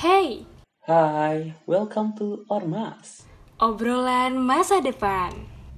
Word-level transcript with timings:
Hey, 0.00 0.48
Hai, 0.88 1.52
welcome 1.68 2.16
to 2.16 2.48
Ormas. 2.48 3.28
obrolan 3.60 4.40
masa 4.40 4.80
depan. 4.80 5.28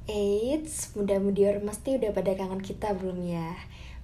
Eits, 0.06 0.94
muda-mudi 0.94 1.42
mesti 1.58 1.98
udah 1.98 2.14
pada 2.14 2.30
kangen 2.38 2.62
kita 2.62 2.94
belum 2.94 3.18
ya? 3.18 3.50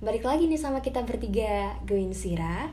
Balik 0.02 0.26
lagi 0.26 0.50
nih 0.50 0.58
sama 0.58 0.82
kita 0.82 1.06
bertiga, 1.06 1.78
gue 1.86 2.02
Insira. 2.02 2.66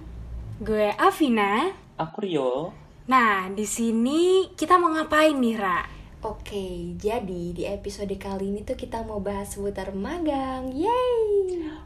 Gue 0.58 0.90
Afina. 0.98 1.70
Aku 2.02 2.26
Rio. 2.26 2.74
Nah, 3.06 3.54
di 3.54 3.70
sini 3.70 4.50
kita 4.58 4.82
mau 4.82 4.90
ngapain 4.98 5.38
nih, 5.38 5.54
Ra? 5.62 5.95
Oke, 6.26 6.98
jadi 6.98 7.54
di 7.54 7.70
episode 7.70 8.18
kali 8.18 8.50
ini 8.50 8.66
tuh 8.66 8.74
kita 8.74 9.06
mau 9.06 9.22
bahas 9.22 9.54
seputar 9.54 9.94
magang. 9.94 10.74
Yeay! 10.74 11.22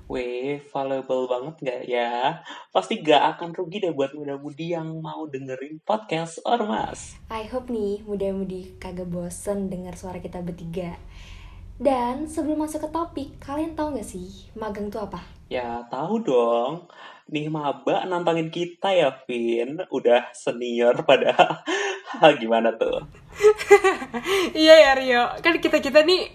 Weh, 0.08 0.64
valuable 0.72 1.28
banget 1.28 1.56
gak 1.60 1.84
ya? 1.84 2.40
Pasti 2.72 3.04
gak 3.04 3.36
akan 3.36 3.52
rugi 3.52 3.84
deh 3.84 3.92
buat 3.92 4.16
muda-mudi 4.16 4.72
yang 4.72 5.04
mau 5.04 5.28
dengerin 5.28 5.84
podcast 5.84 6.40
Ormas. 6.48 7.20
I 7.28 7.52
hope 7.52 7.68
nih 7.68 8.00
muda-mudi 8.08 8.80
kagak 8.80 9.12
bosen 9.12 9.68
dengar 9.68 10.00
suara 10.00 10.24
kita 10.24 10.40
bertiga. 10.40 10.96
Dan 11.76 12.32
sebelum 12.32 12.64
masuk 12.64 12.88
ke 12.88 12.90
topik, 12.96 13.30
kalian 13.44 13.76
tahu 13.76 14.00
gak 14.00 14.08
sih 14.08 14.48
magang 14.56 14.88
tuh 14.88 15.04
apa? 15.04 15.20
Ya, 15.52 15.84
tahu 15.92 16.24
dong. 16.24 16.88
Nih 17.28 17.52
maba 17.52 18.08
nantangin 18.08 18.48
kita 18.48 18.96
ya, 18.96 19.12
Vin. 19.28 19.84
Udah 19.92 20.32
senior 20.32 21.04
pada 21.04 21.60
gimana 22.40 22.72
tuh? 22.80 23.04
iya 24.64 24.76
ya, 24.90 24.92
Rio. 24.96 25.24
Kan 25.40 25.60
kita-kita 25.64 26.04
nih 26.04 26.32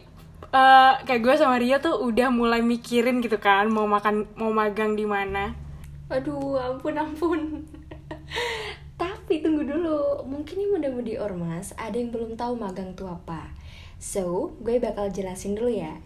eh, 0.55 0.93
kayak 1.05 1.21
gue 1.21 1.35
sama 1.37 1.59
Rio 1.59 1.83
tuh 1.83 1.99
udah 2.01 2.31
mulai 2.31 2.63
mikirin 2.63 3.19
gitu 3.19 3.37
kan 3.43 3.67
mau 3.69 3.85
makan 3.91 4.31
mau 4.39 4.55
magang 4.55 4.95
di 4.95 5.05
mana. 5.05 5.55
Aduh, 6.13 6.61
ampun 6.61 6.95
ampun. 6.95 7.41
Tapi 9.01 9.43
tunggu 9.43 9.67
dulu, 9.67 10.23
mungkin 10.29 10.55
nih 10.61 10.71
muda-mudi 10.71 11.15
ormas 11.19 11.75
ada 11.75 11.99
yang 11.99 12.15
belum 12.15 12.39
tahu 12.39 12.55
magang 12.55 12.95
tuh 12.95 13.11
apa. 13.11 13.51
So, 13.99 14.55
gue 14.63 14.79
bakal 14.79 15.11
jelasin 15.11 15.59
dulu 15.59 15.73
ya. 15.73 15.99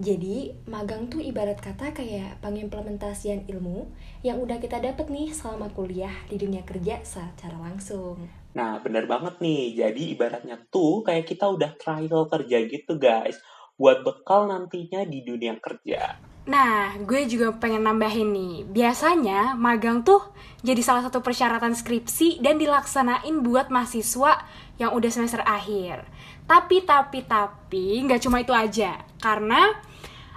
Jadi, 0.00 0.56
magang 0.64 1.12
tuh 1.12 1.20
ibarat 1.20 1.60
kata 1.60 1.92
kayak 1.92 2.40
pengimplementasian 2.40 3.44
ilmu 3.44 3.92
yang 4.24 4.40
udah 4.40 4.56
kita 4.56 4.80
dapet 4.80 5.12
nih 5.12 5.28
selama 5.28 5.68
kuliah 5.76 6.14
di 6.32 6.40
dunia 6.40 6.64
kerja 6.64 7.04
secara 7.04 7.60
langsung. 7.60 8.39
Nah, 8.50 8.82
bener 8.82 9.06
banget 9.06 9.38
nih. 9.38 9.78
Jadi 9.78 10.16
ibaratnya 10.18 10.58
tuh 10.70 11.06
kayak 11.06 11.26
kita 11.26 11.46
udah 11.46 11.78
trial 11.78 12.26
kerja 12.26 12.58
gitu, 12.66 12.98
guys. 12.98 13.38
Buat 13.78 14.02
bekal 14.02 14.50
nantinya 14.50 15.06
di 15.06 15.22
dunia 15.22 15.56
kerja. 15.62 16.18
Nah, 16.50 16.98
gue 17.04 17.30
juga 17.30 17.54
pengen 17.54 17.86
nambahin 17.86 18.32
nih. 18.32 18.54
Biasanya 18.66 19.54
magang 19.54 20.02
tuh 20.02 20.34
jadi 20.66 20.82
salah 20.82 21.06
satu 21.06 21.22
persyaratan 21.22 21.76
skripsi 21.76 22.42
dan 22.42 22.58
dilaksanain 22.58 23.44
buat 23.44 23.70
mahasiswa 23.70 24.42
yang 24.80 24.90
udah 24.96 25.10
semester 25.12 25.44
akhir. 25.46 26.02
Tapi, 26.50 26.82
tapi, 26.82 27.22
tapi, 27.22 28.02
nggak 28.02 28.20
cuma 28.24 28.42
itu 28.42 28.50
aja. 28.50 29.04
Karena 29.22 29.70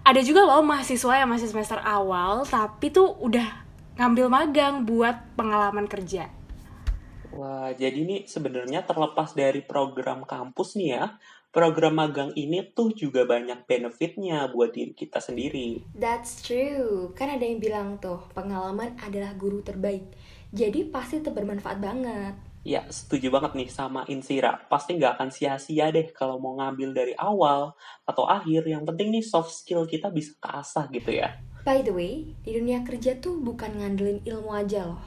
ada 0.03 0.19
juga 0.21 0.43
loh 0.43 0.61
mahasiswa 0.61 1.23
yang 1.23 1.31
masih 1.31 1.49
semester 1.49 1.79
awal, 1.81 2.43
tapi 2.45 2.91
tuh 2.91 3.15
udah 3.23 3.63
ngambil 3.97 4.27
magang 4.27 4.83
buat 4.83 5.17
pengalaman 5.39 5.87
kerja. 5.87 6.42
Wah, 7.33 7.73
jadi 7.73 7.97
ini 7.97 8.29
sebenarnya 8.29 8.85
terlepas 8.85 9.33
dari 9.33 9.65
program 9.65 10.21
kampus 10.21 10.77
nih 10.77 10.89
ya, 11.01 11.17
program 11.49 11.97
magang 11.97 12.29
ini 12.37 12.61
tuh 12.73 12.93
juga 12.93 13.25
banyak 13.25 13.65
benefitnya 13.65 14.49
buat 14.53 14.73
diri 14.73 14.93
kita 14.93 15.17
sendiri. 15.17 15.81
That's 15.97 16.45
true. 16.45 17.09
Kan 17.17 17.33
ada 17.33 17.41
yang 17.41 17.57
bilang 17.57 17.97
tuh, 17.97 18.21
pengalaman 18.37 18.97
adalah 19.01 19.33
guru 19.33 19.65
terbaik. 19.65 20.13
Jadi 20.53 20.93
pasti 20.93 21.25
itu 21.25 21.33
bermanfaat 21.33 21.77
banget. 21.81 22.33
Ya, 22.63 22.87
setuju 22.87 23.27
banget 23.27 23.59
nih 23.59 23.69
sama 23.69 24.07
Insira. 24.07 24.55
Pasti 24.71 24.95
nggak 24.95 25.19
akan 25.19 25.29
sia-sia 25.33 25.91
deh 25.91 26.13
kalau 26.15 26.39
mau 26.39 26.55
ngambil 26.55 26.95
dari 26.95 27.13
awal 27.17 27.75
atau 28.07 28.23
akhir. 28.23 28.63
Yang 28.69 28.93
penting 28.93 29.09
nih 29.19 29.25
soft 29.25 29.51
skill 29.51 29.83
kita 29.83 30.07
bisa 30.13 30.37
keasah 30.39 30.87
gitu 30.93 31.11
ya. 31.11 31.43
By 31.67 31.83
the 31.83 31.91
way, 31.91 32.31
di 32.45 32.55
dunia 32.55 32.85
kerja 32.87 33.19
tuh 33.19 33.41
bukan 33.43 33.83
ngandelin 33.83 34.23
ilmu 34.23 34.51
aja 34.55 34.87
loh. 34.87 35.03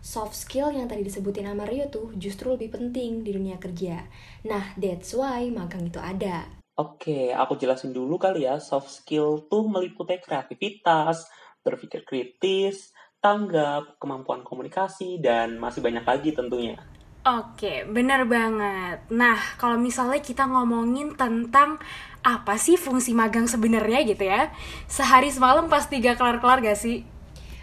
Soft 0.00 0.32
skill 0.32 0.72
yang 0.72 0.88
tadi 0.88 1.04
disebutin 1.04 1.44
sama 1.44 1.68
Rio 1.68 1.92
tuh 1.92 2.16
justru 2.16 2.56
lebih 2.56 2.72
penting 2.72 3.20
di 3.20 3.36
dunia 3.36 3.60
kerja. 3.60 4.08
Nah, 4.48 4.72
that's 4.80 5.12
why 5.12 5.52
magang 5.52 5.92
itu 5.92 6.00
ada. 6.00 6.48
Oke, 6.80 7.28
aku 7.36 7.60
jelasin 7.60 7.92
dulu 7.92 8.16
kali 8.16 8.48
ya. 8.48 8.56
Soft 8.56 8.88
skill 8.88 9.44
tuh 9.52 9.68
meliputi 9.68 10.16
kreativitas, 10.16 11.28
berpikir 11.60 12.08
kritis, 12.08 12.96
tanggap, 13.20 14.00
kemampuan 14.00 14.40
komunikasi, 14.40 15.20
dan 15.20 15.60
masih 15.60 15.84
banyak 15.84 16.00
lagi 16.08 16.32
tentunya. 16.32 16.80
Oke, 17.20 17.84
bener 17.84 18.24
banget. 18.24 19.04
Nah, 19.12 19.36
kalau 19.60 19.76
misalnya 19.76 20.24
kita 20.24 20.48
ngomongin 20.48 21.12
tentang 21.20 21.76
apa 22.24 22.56
sih 22.56 22.80
fungsi 22.80 23.12
magang 23.12 23.44
sebenarnya 23.44 24.00
gitu 24.08 24.24
ya, 24.24 24.48
sehari 24.88 25.28
semalam 25.28 25.68
pasti 25.68 26.00
gak 26.00 26.16
kelar-kelar 26.16 26.64
gak 26.64 26.80
sih? 26.80 27.04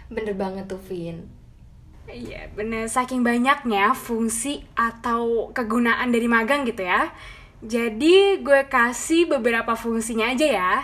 Bener 0.06 0.38
banget 0.38 0.70
tuh, 0.70 0.78
Vin. 0.78 1.37
Iya, 2.08 2.48
bener. 2.56 2.88
Saking 2.88 3.20
banyaknya 3.20 3.92
fungsi 3.92 4.64
atau 4.72 5.52
kegunaan 5.52 6.08
dari 6.08 6.24
magang 6.24 6.64
gitu 6.64 6.88
ya. 6.88 7.12
Jadi 7.60 8.40
gue 8.40 8.64
kasih 8.70 9.28
beberapa 9.28 9.76
fungsinya 9.76 10.32
aja 10.32 10.46
ya. 10.48 10.74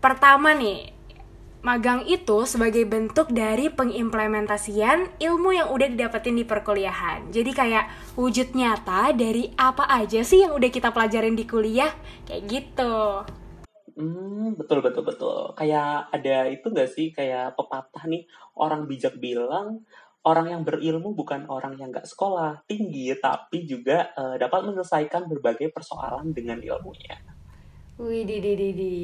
Pertama 0.00 0.56
nih, 0.56 0.90
magang 1.62 2.08
itu 2.08 2.48
sebagai 2.48 2.88
bentuk 2.88 3.30
dari 3.30 3.68
pengimplementasian 3.68 5.20
ilmu 5.20 5.50
yang 5.54 5.68
udah 5.70 5.92
didapetin 5.92 6.40
di 6.40 6.44
perkuliahan. 6.48 7.28
Jadi 7.28 7.50
kayak 7.52 8.16
wujud 8.16 8.56
nyata 8.56 9.12
dari 9.12 9.52
apa 9.54 9.86
aja 9.86 10.24
sih 10.24 10.42
yang 10.42 10.56
udah 10.56 10.70
kita 10.72 10.90
pelajarin 10.90 11.36
di 11.36 11.44
kuliah, 11.44 11.92
kayak 12.24 12.42
gitu. 12.48 13.22
Hmm, 13.92 14.56
betul 14.56 14.80
betul 14.80 15.04
betul. 15.04 15.52
Kayak 15.52 16.08
ada 16.08 16.48
itu 16.48 16.64
nggak 16.64 16.90
sih 16.90 17.12
kayak 17.12 17.54
pepatah 17.54 18.08
nih 18.08 18.24
orang 18.56 18.88
bijak 18.88 19.20
bilang 19.20 19.84
orang 20.22 20.54
yang 20.54 20.62
berilmu 20.62 21.18
bukan 21.18 21.50
orang 21.50 21.74
yang 21.78 21.90
nggak 21.90 22.06
sekolah 22.06 22.62
tinggi 22.70 23.10
tapi 23.18 23.66
juga 23.66 24.14
eh, 24.14 24.36
dapat 24.38 24.70
menyelesaikan 24.70 25.26
berbagai 25.26 25.74
persoalan 25.74 26.30
dengan 26.30 26.62
ilmunya. 26.62 27.18
Wih, 28.00 28.24
di 28.24 28.40
di 28.40 28.52
di 28.56 28.68
di. 28.72 28.94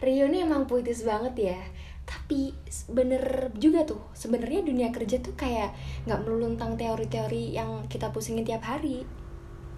Rio 0.00 0.26
ini 0.26 0.42
emang 0.42 0.64
puitis 0.64 1.04
banget 1.04 1.54
ya. 1.54 1.60
Tapi 2.08 2.50
bener 2.90 3.54
juga 3.54 3.86
tuh, 3.86 4.10
sebenarnya 4.16 4.66
dunia 4.66 4.88
kerja 4.90 5.22
tuh 5.22 5.38
kayak 5.38 5.70
nggak 6.08 6.20
melulu 6.26 6.56
tentang 6.56 6.74
teori-teori 6.74 7.54
yang 7.54 7.86
kita 7.86 8.10
pusingin 8.10 8.42
tiap 8.42 8.66
hari. 8.66 9.06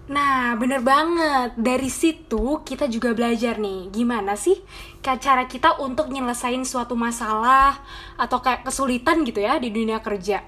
Nah, 0.03 0.57
bener 0.59 0.83
banget. 0.83 1.55
Dari 1.55 1.87
situ 1.87 2.59
kita 2.65 2.91
juga 2.91 3.15
belajar 3.15 3.55
nih, 3.55 3.87
gimana 3.87 4.35
sih 4.35 4.59
cara 4.99 5.47
kita 5.47 5.79
untuk 5.79 6.11
nyelesain 6.11 6.63
suatu 6.67 6.97
masalah 6.97 7.79
atau 8.19 8.43
kayak 8.43 8.67
kesulitan 8.67 9.23
gitu 9.23 9.39
ya 9.39 9.55
di 9.61 9.71
dunia 9.71 10.03
kerja. 10.03 10.43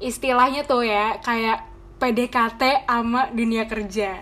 Istilahnya 0.00 0.64
tuh 0.64 0.82
ya, 0.82 1.20
kayak 1.20 1.68
PDKT 2.00 2.88
sama 2.88 3.28
dunia 3.36 3.68
kerja. 3.68 4.16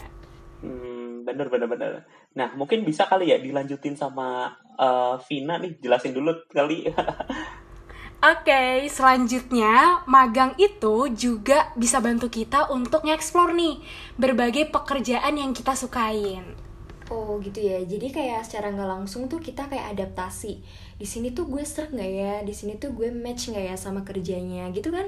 Hmm, 0.58 1.22
bener 1.22 1.46
bener 1.46 1.70
bener. 1.70 1.92
Nah 2.34 2.50
mungkin 2.58 2.82
bisa 2.82 3.06
kali 3.06 3.30
ya 3.30 3.38
dilanjutin 3.38 3.94
sama 3.94 4.50
eh, 4.74 5.14
Vina 5.30 5.62
nih 5.62 5.78
jelasin 5.78 6.10
dulu 6.10 6.34
kali. 6.50 6.86
Oke, 8.18 8.90
selanjutnya 8.90 10.02
magang 10.10 10.58
itu 10.58 11.06
juga 11.14 11.70
bisa 11.78 12.02
bantu 12.02 12.26
kita 12.26 12.66
untuk 12.74 13.06
nge-explore 13.06 13.54
nih 13.54 13.78
berbagai 14.18 14.74
pekerjaan 14.74 15.38
yang 15.38 15.54
kita 15.54 15.78
sukain. 15.78 16.42
Oh 17.14 17.38
gitu 17.38 17.62
ya, 17.62 17.78
jadi 17.86 18.10
kayak 18.10 18.42
secara 18.42 18.74
nggak 18.74 18.90
langsung 18.90 19.30
tuh 19.30 19.38
kita 19.38 19.70
kayak 19.70 19.94
adaptasi. 19.94 20.58
Di 20.98 21.06
sini 21.06 21.30
tuh 21.30 21.46
gue 21.46 21.62
serak 21.62 21.94
nggak 21.94 22.10
ya? 22.10 22.34
Di 22.42 22.50
sini 22.50 22.74
tuh 22.74 22.90
gue 22.90 23.14
match 23.14 23.54
nggak 23.54 23.64
ya 23.70 23.76
sama 23.78 24.02
kerjanya, 24.02 24.66
gitu 24.74 24.90
kan? 24.90 25.06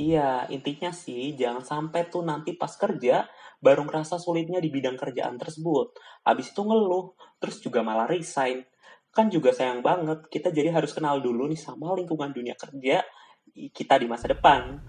Iya, 0.00 0.48
intinya 0.56 0.90
sih 1.02 1.36
jangan 1.36 1.60
sampai 1.60 2.08
tuh 2.12 2.24
nanti 2.24 2.56
pas 2.56 2.72
kerja 2.82 3.28
baru 3.60 3.84
ngerasa 3.84 4.16
sulitnya 4.16 4.56
di 4.64 4.72
bidang 4.72 4.96
kerjaan 4.96 5.36
tersebut. 5.36 5.92
Habis 6.24 6.56
itu 6.56 6.60
ngeluh, 6.64 7.12
terus 7.36 7.56
juga 7.60 7.84
malah 7.84 8.08
resign. 8.08 8.64
Kan 9.12 9.28
juga 9.28 9.50
sayang 9.52 9.84
banget, 9.84 10.24
kita 10.32 10.48
jadi 10.56 10.72
harus 10.72 10.96
kenal 10.96 11.20
dulu 11.20 11.44
nih 11.52 11.60
sama 11.60 11.92
lingkungan 11.92 12.32
dunia 12.32 12.56
kerja 12.56 13.04
kita 13.76 13.94
di 14.00 14.06
masa 14.08 14.32
depan. 14.32 14.80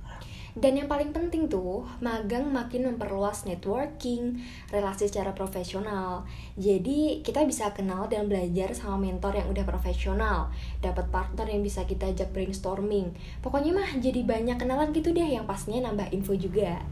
Dan 0.52 0.76
yang 0.76 0.92
paling 0.92 1.16
penting 1.16 1.48
tuh, 1.48 1.88
magang 2.04 2.52
makin 2.52 2.92
memperluas 2.92 3.48
networking, 3.48 4.44
relasi 4.68 5.08
secara 5.08 5.32
profesional. 5.32 6.28
Jadi 6.60 7.24
kita 7.24 7.48
bisa 7.48 7.72
kenal 7.72 8.12
dan 8.12 8.28
belajar 8.28 8.76
sama 8.76 9.08
mentor 9.08 9.40
yang 9.40 9.48
udah 9.48 9.64
profesional, 9.64 10.52
dapat 10.84 11.08
partner 11.08 11.48
yang 11.48 11.64
bisa 11.64 11.88
kita 11.88 12.12
ajak 12.12 12.36
brainstorming. 12.36 13.16
Pokoknya 13.40 13.72
mah 13.80 13.90
jadi 13.96 14.28
banyak 14.28 14.60
kenalan 14.60 14.92
gitu 14.92 15.16
deh 15.16 15.40
yang 15.40 15.48
pastinya 15.48 15.88
nambah 15.88 16.12
info 16.12 16.36
juga. 16.36 16.84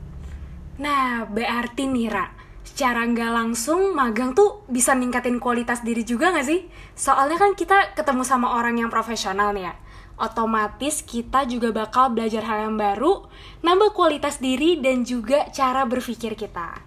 Nah, 0.80 1.28
berarti 1.28 1.92
nih, 1.92 2.08
Ra, 2.08 2.32
secara 2.64 3.04
nggak 3.04 3.32
langsung 3.36 3.92
magang 3.92 4.32
tuh 4.32 4.64
bisa 4.72 4.96
ningkatin 4.96 5.36
kualitas 5.44 5.84
diri 5.84 6.08
juga 6.08 6.32
nggak 6.32 6.48
sih? 6.48 6.64
Soalnya 6.96 7.36
kan 7.36 7.52
kita 7.52 7.92
ketemu 7.92 8.24
sama 8.24 8.56
orang 8.56 8.80
yang 8.80 8.88
profesional 8.88 9.52
nih 9.52 9.68
ya. 9.68 9.76
Otomatis 10.20 11.00
kita 11.00 11.48
juga 11.48 11.72
bakal 11.72 12.12
belajar 12.12 12.44
hal 12.44 12.68
yang 12.68 12.76
baru, 12.76 13.24
nambah 13.64 13.96
kualitas 13.96 14.44
diri 14.44 14.76
dan 14.84 15.08
juga 15.08 15.48
cara 15.56 15.88
berpikir 15.88 16.36
kita. 16.36 16.84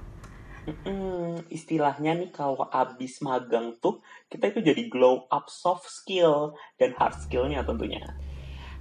Hmm, 0.63 1.43
istilahnya 1.51 2.15
nih 2.15 2.31
kalau 2.31 2.63
abis 2.71 3.19
magang 3.25 3.75
tuh 3.83 3.99
kita 4.31 4.53
itu 4.55 4.61
jadi 4.63 4.83
glow 4.87 5.27
up 5.33 5.51
soft 5.51 5.91
skill 5.91 6.55
dan 6.79 6.95
hard 6.95 7.19
skillnya 7.19 7.65
tentunya. 7.67 8.05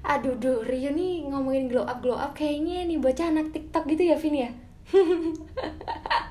Aduh, 0.03 0.35
duh, 0.37 0.61
Rio 0.67 0.91
nih 0.93 1.25
ngomongin 1.31 1.71
glow 1.71 1.87
up 1.87 2.03
glow 2.03 2.19
up 2.19 2.35
kayaknya 2.37 2.85
nih 2.85 3.01
bocah 3.01 3.31
anak 3.31 3.55
TikTok 3.55 3.87
gitu 3.87 4.03
ya, 4.13 4.19
Vin 4.19 4.35
ya. 4.35 4.51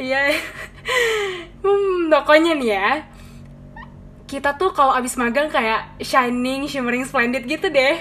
Iya. 0.00 0.32
hmm, 1.60 2.08
pokoknya 2.08 2.56
nih 2.56 2.70
ya. 2.72 2.88
Kita 4.28 4.60
tuh 4.60 4.76
kalau 4.76 4.92
abis 4.92 5.16
magang 5.16 5.48
kayak 5.48 5.96
shining, 6.04 6.68
shimmering, 6.68 7.08
splendid 7.08 7.48
gitu 7.48 7.72
deh. 7.72 7.96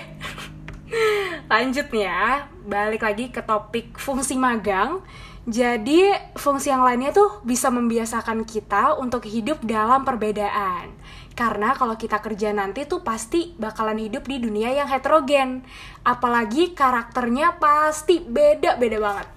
Lanjut 1.52 1.88
ya, 1.96 2.52
balik 2.68 3.08
lagi 3.08 3.32
ke 3.32 3.40
topik 3.40 3.96
fungsi 3.96 4.36
magang. 4.36 5.00
Jadi, 5.48 6.12
fungsi 6.36 6.68
yang 6.68 6.84
lainnya 6.84 7.16
tuh 7.16 7.40
bisa 7.48 7.72
membiasakan 7.72 8.44
kita 8.44 9.00
untuk 9.00 9.24
hidup 9.24 9.64
dalam 9.64 10.04
perbedaan. 10.04 10.92
Karena 11.32 11.72
kalau 11.72 11.96
kita 11.96 12.20
kerja 12.20 12.52
nanti 12.52 12.84
tuh 12.84 13.00
pasti 13.00 13.56
bakalan 13.56 13.96
hidup 13.96 14.28
di 14.28 14.44
dunia 14.44 14.76
yang 14.76 14.92
heterogen. 14.92 15.64
Apalagi 16.04 16.76
karakternya 16.76 17.56
pasti 17.56 18.20
beda-beda 18.20 19.00
banget. 19.00 19.28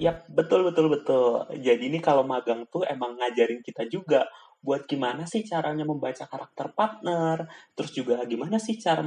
Yap, 0.00 0.24
betul 0.32 0.64
betul 0.64 0.88
betul. 0.88 1.44
Jadi 1.60 1.92
ini 1.92 2.00
kalau 2.00 2.24
magang 2.24 2.64
tuh 2.72 2.88
emang 2.88 3.20
ngajarin 3.20 3.60
kita 3.60 3.84
juga 3.84 4.24
buat 4.60 4.84
gimana 4.84 5.24
sih 5.24 5.40
caranya 5.42 5.88
membaca 5.88 6.28
karakter 6.28 6.72
partner, 6.76 7.48
terus 7.72 7.90
juga 7.96 8.20
gimana 8.28 8.60
sih 8.60 8.76
cara 8.76 9.00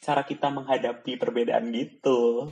cara 0.00 0.22
kita 0.26 0.48
menghadapi 0.50 1.20
perbedaan 1.20 1.70
gitu. 1.70 2.50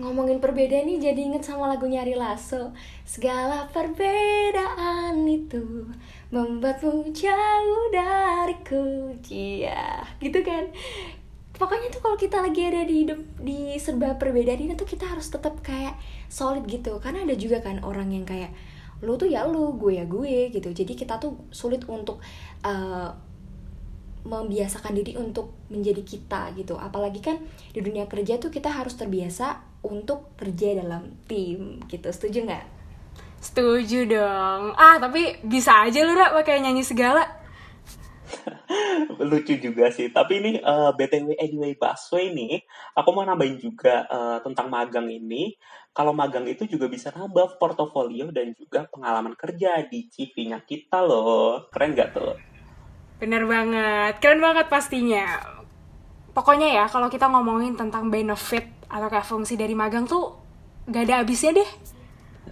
Ngomongin 0.00 0.40
perbedaan 0.40 0.88
nih 0.88 1.12
jadi 1.12 1.20
inget 1.28 1.44
sama 1.44 1.68
lagunya 1.68 2.00
Ari 2.00 2.16
Lasso. 2.16 2.72
Segala 3.04 3.68
perbedaan 3.68 5.28
itu 5.28 5.92
Membuatmu 6.32 7.12
jauh 7.12 7.84
dariku 7.92 9.12
Iya, 9.28 10.00
gitu 10.24 10.40
kan? 10.40 10.72
Pokoknya 11.52 11.92
tuh 11.92 12.00
kalau 12.00 12.16
kita 12.16 12.40
lagi 12.40 12.64
ada 12.64 12.88
di 12.88 13.04
di 13.44 13.76
serba 13.76 14.16
perbedaan 14.16 14.64
ini 14.64 14.72
tuh 14.72 14.88
kita 14.88 15.04
harus 15.04 15.28
tetap 15.28 15.60
kayak 15.60 16.00
solid 16.32 16.64
gitu. 16.64 16.96
Karena 17.02 17.28
ada 17.28 17.36
juga 17.36 17.60
kan 17.60 17.84
orang 17.84 18.08
yang 18.14 18.24
kayak 18.24 18.56
lu 19.00 19.16
tuh 19.16 19.28
ya 19.28 19.48
lu, 19.48 19.76
gue 19.80 19.96
ya 19.96 20.04
gue 20.04 20.52
gitu 20.52 20.68
Jadi 20.76 20.92
kita 20.92 21.16
tuh 21.16 21.48
sulit 21.48 21.84
untuk 21.88 22.20
uh, 22.64 23.08
membiasakan 24.20 24.92
diri 24.92 25.16
untuk 25.16 25.56
menjadi 25.72 26.04
kita 26.04 26.52
gitu 26.52 26.76
apalagi 26.76 27.24
kan 27.24 27.40
di 27.72 27.80
dunia 27.80 28.04
kerja 28.04 28.36
tuh 28.36 28.52
kita 28.52 28.68
harus 28.68 28.92
terbiasa 28.92 29.64
untuk 29.80 30.36
kerja 30.36 30.84
dalam 30.84 31.16
tim 31.24 31.80
gitu 31.88 32.12
setuju 32.12 32.44
nggak 32.44 32.64
Setuju 33.40 34.04
dong. 34.04 34.76
Ah, 34.76 35.00
tapi 35.00 35.32
bisa 35.48 35.88
aja 35.88 36.04
lu, 36.04 36.12
Ra, 36.12 36.28
pakai 36.28 36.60
nyanyi 36.60 36.84
segala. 36.84 37.24
Lucu 39.30 39.54
juga 39.60 39.90
sih. 39.92 40.10
Tapi 40.10 40.32
ini 40.40 40.50
uh, 40.60 40.92
BTW 40.94 41.36
anyway 41.36 41.74
Busway 41.76 42.32
nih, 42.32 42.64
aku 42.96 43.08
mau 43.12 43.24
nambahin 43.24 43.60
juga 43.60 44.06
uh, 44.08 44.38
tentang 44.42 44.68
magang 44.68 45.08
ini. 45.08 45.54
Kalau 45.90 46.14
magang 46.14 46.46
itu 46.46 46.70
juga 46.70 46.86
bisa 46.86 47.10
nambah 47.10 47.58
portofolio 47.58 48.30
dan 48.30 48.54
juga 48.54 48.86
pengalaman 48.86 49.34
kerja 49.34 49.82
di 49.90 50.06
CV-nya 50.06 50.62
kita 50.62 51.02
loh. 51.02 51.66
Keren 51.68 51.98
gak 51.98 52.10
tuh? 52.14 52.34
Bener 53.18 53.44
banget, 53.44 54.22
keren 54.22 54.40
banget 54.40 54.70
pastinya. 54.70 55.26
Pokoknya 56.30 56.70
ya, 56.70 56.84
kalau 56.86 57.10
kita 57.10 57.26
ngomongin 57.26 57.74
tentang 57.74 58.06
benefit 58.08 58.70
atau 58.86 59.10
kayak 59.10 59.26
fungsi 59.26 59.58
dari 59.58 59.74
magang 59.74 60.06
tuh 60.06 60.38
gak 60.86 61.10
ada 61.10 61.26
habisnya 61.26 61.58
deh. 61.58 61.70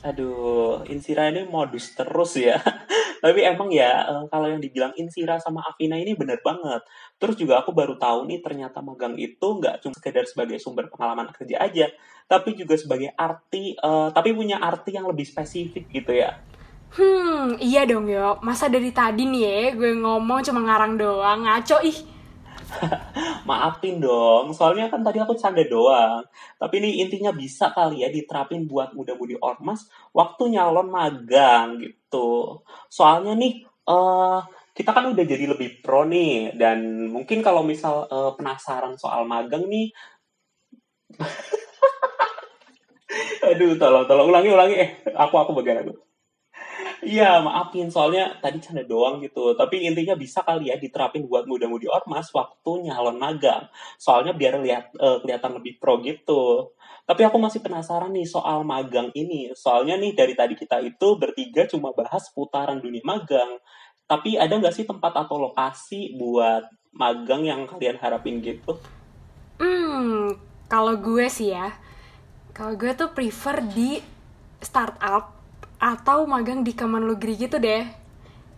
Aduh, 0.06 0.86
Insira 0.86 1.26
ini 1.26 1.42
modus 1.42 1.90
terus 1.98 2.38
ya. 2.38 2.62
Tapi 3.24 3.42
emang 3.42 3.66
ya, 3.74 4.06
eh, 4.06 4.24
kalau 4.30 4.46
yang 4.46 4.62
dibilang 4.62 4.94
Insira 4.94 5.42
sama 5.42 5.66
Afina 5.66 5.98
ini 5.98 6.14
bener 6.14 6.38
banget. 6.38 6.86
Terus 7.18 7.34
juga 7.34 7.58
aku 7.58 7.74
baru 7.74 7.98
tahu 7.98 8.30
nih, 8.30 8.38
ternyata 8.38 8.78
magang 8.78 9.18
itu 9.18 9.58
nggak 9.58 9.82
cuma 9.82 9.94
sekedar 9.98 10.24
sebagai 10.30 10.62
sumber 10.62 10.86
pengalaman 10.86 11.34
kerja 11.34 11.58
aja, 11.58 11.90
tapi 12.30 12.54
juga 12.54 12.78
sebagai 12.78 13.10
arti, 13.18 13.74
uh, 13.82 14.14
tapi 14.14 14.30
punya 14.30 14.62
arti 14.62 14.94
yang 14.94 15.10
lebih 15.10 15.26
spesifik 15.26 15.90
gitu 15.90 16.14
ya. 16.14 16.38
Hmm, 16.94 17.58
iya 17.60 17.84
dong 17.84 18.06
yo. 18.08 18.38
Masa 18.40 18.70
dari 18.70 18.94
tadi 18.94 19.26
nih 19.28 19.42
ya, 19.44 19.56
gue 19.76 19.92
ngomong 19.98 20.40
cuma 20.46 20.62
ngarang 20.62 20.94
doang, 20.94 21.44
ngaco 21.44 21.82
ih. 21.84 22.17
Maafin 23.48 24.00
dong, 24.00 24.52
soalnya 24.52 24.92
kan 24.92 25.00
tadi 25.00 25.18
aku 25.20 25.34
canda 25.36 25.64
doang. 25.64 26.24
Tapi 26.60 26.74
ini 26.84 27.00
intinya 27.02 27.32
bisa 27.32 27.72
kali 27.72 28.04
ya 28.04 28.08
diterapin 28.12 28.68
buat 28.68 28.92
muda-mudi 28.92 29.36
ormas 29.40 29.88
waktu 30.12 30.58
nyalon 30.58 30.88
magang 30.92 31.80
gitu. 31.80 32.60
Soalnya 32.92 33.32
nih, 33.36 33.64
uh, 33.88 34.44
kita 34.76 34.90
kan 34.92 35.10
udah 35.10 35.24
jadi 35.24 35.44
lebih 35.50 35.80
pro 35.80 36.04
nih, 36.04 36.54
dan 36.54 37.08
mungkin 37.08 37.40
kalau 37.40 37.64
misal 37.64 38.06
uh, 38.08 38.32
penasaran 38.36 38.94
soal 39.00 39.24
magang 39.24 39.64
nih, 39.66 39.90
aduh 43.48 43.74
tolong 43.80 44.04
tolong 44.04 44.28
ulangi 44.28 44.48
ulangi 44.52 44.74
eh 44.76 44.90
aku 45.16 45.34
aku 45.40 45.50
bagian 45.56 45.80
aku 45.86 46.07
Iya, 46.98 47.38
maafin 47.46 47.86
soalnya 47.94 48.42
tadi 48.42 48.58
canda 48.58 48.82
doang 48.82 49.22
gitu. 49.22 49.54
Tapi 49.54 49.86
intinya 49.86 50.18
bisa 50.18 50.42
kali 50.42 50.74
ya 50.74 50.76
diterapin 50.76 51.30
buat 51.30 51.46
muda-mudi 51.46 51.86
ormas 51.86 52.26
waktu 52.34 52.90
nyalon 52.90 53.22
magang. 53.22 53.70
Soalnya 54.02 54.34
biar 54.34 54.58
lihat 54.58 54.90
uh, 54.98 55.22
kelihatan 55.22 55.62
lebih 55.62 55.78
pro 55.78 56.02
gitu. 56.02 56.74
Tapi 57.06 57.22
aku 57.22 57.38
masih 57.38 57.62
penasaran 57.62 58.10
nih 58.10 58.26
soal 58.26 58.66
magang 58.66 59.14
ini. 59.14 59.54
Soalnya 59.54 59.94
nih 59.94 60.12
dari 60.12 60.34
tadi 60.34 60.58
kita 60.58 60.82
itu 60.82 61.14
bertiga 61.14 61.70
cuma 61.70 61.94
bahas 61.94 62.26
putaran 62.34 62.82
dunia 62.82 63.02
magang. 63.06 63.62
Tapi 64.10 64.34
ada 64.34 64.58
nggak 64.58 64.74
sih 64.74 64.82
tempat 64.88 65.14
atau 65.14 65.38
lokasi 65.38 66.18
buat 66.18 66.66
magang 66.90 67.46
yang 67.46 67.62
kalian 67.70 67.94
harapin 68.02 68.42
gitu? 68.42 68.74
Hmm, 69.62 70.34
kalau 70.66 70.98
gue 70.98 71.30
sih 71.30 71.54
ya, 71.54 71.78
kalau 72.50 72.74
gue 72.74 72.90
tuh 72.98 73.14
prefer 73.14 73.62
di 73.62 74.02
startup 74.58 75.37
atau 75.78 76.26
magang 76.26 76.66
di 76.66 76.74
Kemenlugri 76.74 77.38
gitu 77.38 77.62
deh. 77.62 77.86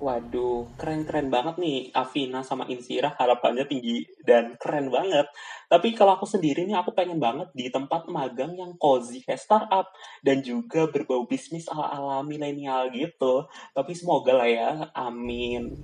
Waduh, 0.01 0.65
keren-keren 0.81 1.29
banget 1.29 1.61
nih 1.61 1.93
Afina 1.93 2.41
sama 2.41 2.65
Insira 2.73 3.13
harapannya 3.21 3.69
tinggi 3.69 4.09
dan 4.25 4.57
keren 4.57 4.89
banget. 4.89 5.29
Tapi 5.69 5.93
kalau 5.93 6.17
aku 6.17 6.25
sendiri 6.25 6.65
nih 6.65 6.73
aku 6.73 6.97
pengen 6.97 7.21
banget 7.21 7.53
di 7.53 7.69
tempat 7.69 8.09
magang 8.09 8.57
yang 8.57 8.73
cozy 8.81 9.21
kayak 9.21 9.45
startup 9.45 9.93
dan 10.25 10.41
juga 10.41 10.89
berbau 10.89 11.29
bisnis 11.29 11.69
ala-ala 11.69 12.25
milenial 12.25 12.89
gitu. 12.97 13.45
Tapi 13.77 13.93
semoga 13.93 14.41
lah 14.41 14.49
ya, 14.49 14.71
amin. 14.97 15.77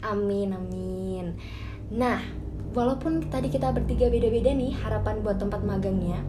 Amin, 0.00 0.48
amin. 0.56 1.36
Nah, 1.92 2.24
walaupun 2.72 3.28
tadi 3.28 3.52
kita 3.52 3.76
bertiga 3.76 4.08
beda-beda 4.08 4.56
nih 4.56 4.72
harapan 4.80 5.20
buat 5.20 5.36
tempat 5.36 5.60
magangnya, 5.60 6.24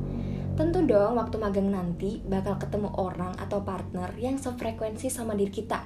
Tentu 0.61 0.77
dong 0.85 1.17
waktu 1.17 1.41
magang 1.41 1.73
nanti 1.73 2.21
bakal 2.21 2.53
ketemu 2.61 2.93
orang 2.93 3.33
atau 3.41 3.65
partner 3.65 4.13
yang 4.21 4.37
sefrekuensi 4.37 5.09
sama 5.09 5.33
diri 5.33 5.49
kita. 5.49 5.81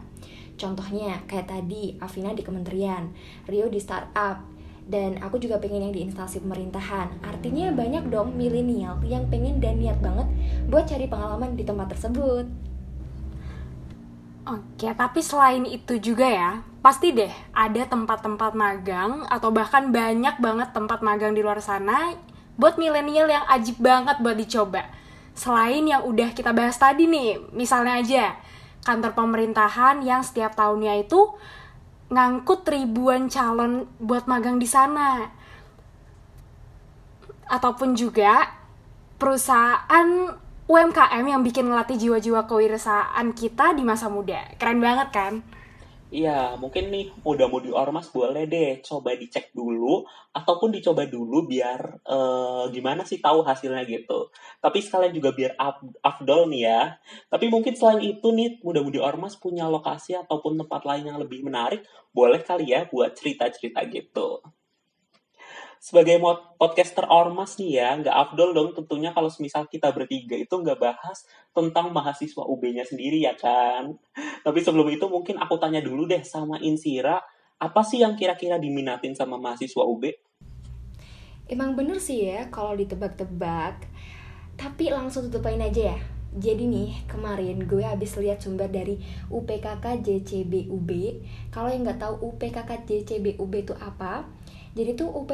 Contohnya 0.59 1.23
kayak 1.31 1.47
tadi 1.47 1.95
Afina 2.03 2.35
di 2.35 2.43
kementerian, 2.43 3.07
Rio 3.47 3.71
di 3.71 3.79
startup, 3.79 4.43
dan 4.83 5.15
aku 5.23 5.39
juga 5.39 5.63
pengen 5.63 5.87
yang 5.87 5.95
di 5.95 6.03
instansi 6.03 6.43
pemerintahan. 6.43 7.23
Artinya 7.23 7.71
banyak 7.71 8.11
dong 8.11 8.35
milenial 8.35 8.99
yang 9.07 9.31
pengen 9.31 9.63
dan 9.63 9.79
niat 9.79 9.95
banget 10.03 10.27
buat 10.67 10.83
cari 10.83 11.07
pengalaman 11.07 11.55
di 11.55 11.63
tempat 11.63 11.95
tersebut. 11.95 12.43
Oke, 14.43 14.91
tapi 14.91 15.23
selain 15.23 15.63
itu 15.63 16.03
juga 16.03 16.27
ya, 16.27 16.51
pasti 16.83 17.15
deh 17.15 17.31
ada 17.55 17.79
tempat-tempat 17.87 18.51
magang 18.51 19.23
atau 19.31 19.55
bahkan 19.55 19.95
banyak 19.95 20.35
banget 20.43 20.75
tempat 20.75 20.99
magang 20.99 21.31
di 21.31 21.39
luar 21.39 21.63
sana 21.63 22.34
buat 22.55 22.79
milenial 22.79 23.27
yang 23.27 23.45
ajib 23.51 23.79
banget 23.79 24.19
buat 24.23 24.35
dicoba. 24.35 24.87
Selain 25.35 25.83
yang 25.83 26.07
udah 26.07 26.31
kita 26.31 26.55
bahas 26.55 26.79
tadi 26.79 27.07
nih, 27.11 27.39
misalnya 27.51 27.99
aja 27.99 28.25
kantor 28.85 29.17
pemerintahan 29.17 30.05
yang 30.05 30.21
setiap 30.21 30.55
tahunnya 30.55 31.03
itu 31.03 31.35
ngangkut 32.13 32.63
ribuan 32.69 33.27
calon 33.27 33.89
buat 33.97 34.29
magang 34.29 34.61
di 34.61 34.69
sana. 34.69 35.27
Ataupun 37.49 37.97
juga 37.97 38.55
perusahaan 39.19 40.37
UMKM 40.65 41.25
yang 41.25 41.45
bikin 41.45 41.69
ngelatih 41.69 41.97
jiwa-jiwa 41.97 42.49
kewirausahaan 42.49 43.27
kita 43.37 43.77
di 43.77 43.85
masa 43.85 44.09
muda. 44.09 44.41
Keren 44.57 44.81
banget 44.81 45.13
kan? 45.13 45.33
Iya, 46.15 46.55
mungkin 46.61 46.85
nih 46.93 47.05
muda-mudi 47.25 47.69
ormas 47.81 48.07
boleh 48.17 48.43
deh 48.53 48.69
coba 48.87 49.09
dicek 49.21 49.45
dulu 49.59 49.93
ataupun 50.39 50.69
dicoba 50.75 51.03
dulu 51.15 51.37
biar 51.51 51.79
eh, 52.15 52.63
gimana 52.75 53.01
sih 53.09 53.19
tahu 53.25 53.39
hasilnya 53.49 53.83
gitu. 53.93 54.19
Tapi 54.63 54.77
sekalian 54.85 55.13
juga 55.17 55.29
biar 55.39 55.53
up, 55.67 55.77
afdol 56.09 56.41
nih 56.53 56.61
ya. 56.71 56.81
Tapi 57.31 57.45
mungkin 57.53 57.73
selain 57.79 58.01
itu 58.11 58.27
nih 58.37 58.49
muda-mudi 58.65 58.99
ormas 59.09 59.33
punya 59.43 59.65
lokasi 59.75 60.11
ataupun 60.23 60.53
tempat 60.61 60.81
lain 60.89 61.03
yang 61.09 61.19
lebih 61.23 61.39
menarik, 61.47 61.81
boleh 62.17 62.39
kali 62.49 62.65
ya 62.73 62.81
buat 62.91 63.11
cerita-cerita 63.19 63.81
gitu. 63.91 64.39
Sebagai 65.85 66.17
podcaster 66.57 67.05
ormas 67.13 67.61
nih 67.61 67.77
ya, 67.77 67.93
nggak 68.01 68.09
afdol 68.09 68.57
dong 68.57 68.73
tentunya 68.73 69.13
kalau 69.13 69.29
semisal 69.29 69.69
kita 69.69 69.93
bertiga 69.93 70.33
itu 70.33 70.49
nggak 70.49 70.81
bahas 70.81 71.29
tentang 71.53 71.93
mahasiswa 71.93 72.41
UB-nya 72.41 72.81
sendiri 72.81 73.21
ya 73.21 73.37
kan. 73.37 73.93
Tapi 74.45 74.65
sebelum 74.65 74.89
itu 74.89 75.05
mungkin 75.05 75.37
aku 75.37 75.61
tanya 75.61 75.85
dulu 75.85 76.09
deh 76.09 76.25
sama 76.25 76.57
Insira, 76.57 77.21
apa 77.61 77.85
sih 77.85 78.01
yang 78.01 78.17
kira-kira 78.17 78.57
diminatin 78.57 79.13
sama 79.13 79.37
mahasiswa 79.37 79.85
UB? 79.85 80.09
Emang 81.53 81.77
bener 81.77 82.01
sih 82.01 82.33
ya 82.33 82.49
kalau 82.49 82.73
ditebak-tebak. 82.73 83.85
Tapi 84.57 84.89
langsung 84.89 85.29
tutupin 85.29 85.61
aja 85.61 85.93
ya. 85.93 85.97
Jadi 86.33 86.65
nih, 86.65 87.05
kemarin 87.05 87.61
gue 87.69 87.85
habis 87.85 88.17
lihat 88.17 88.41
sumber 88.41 88.73
dari 88.73 88.97
UPKK 89.29 90.01
JCB 90.01 90.65
UB. 90.65 90.89
Kalau 91.53 91.69
yang 91.69 91.85
nggak 91.85 92.01
tahu 92.01 92.33
UPKK 92.33 92.89
JCB 92.89 93.37
UB 93.37 93.53
itu 93.53 93.77
apa? 93.77 94.25
Jadi 94.75 94.99
tuh 94.99 95.07
UP, 95.07 95.31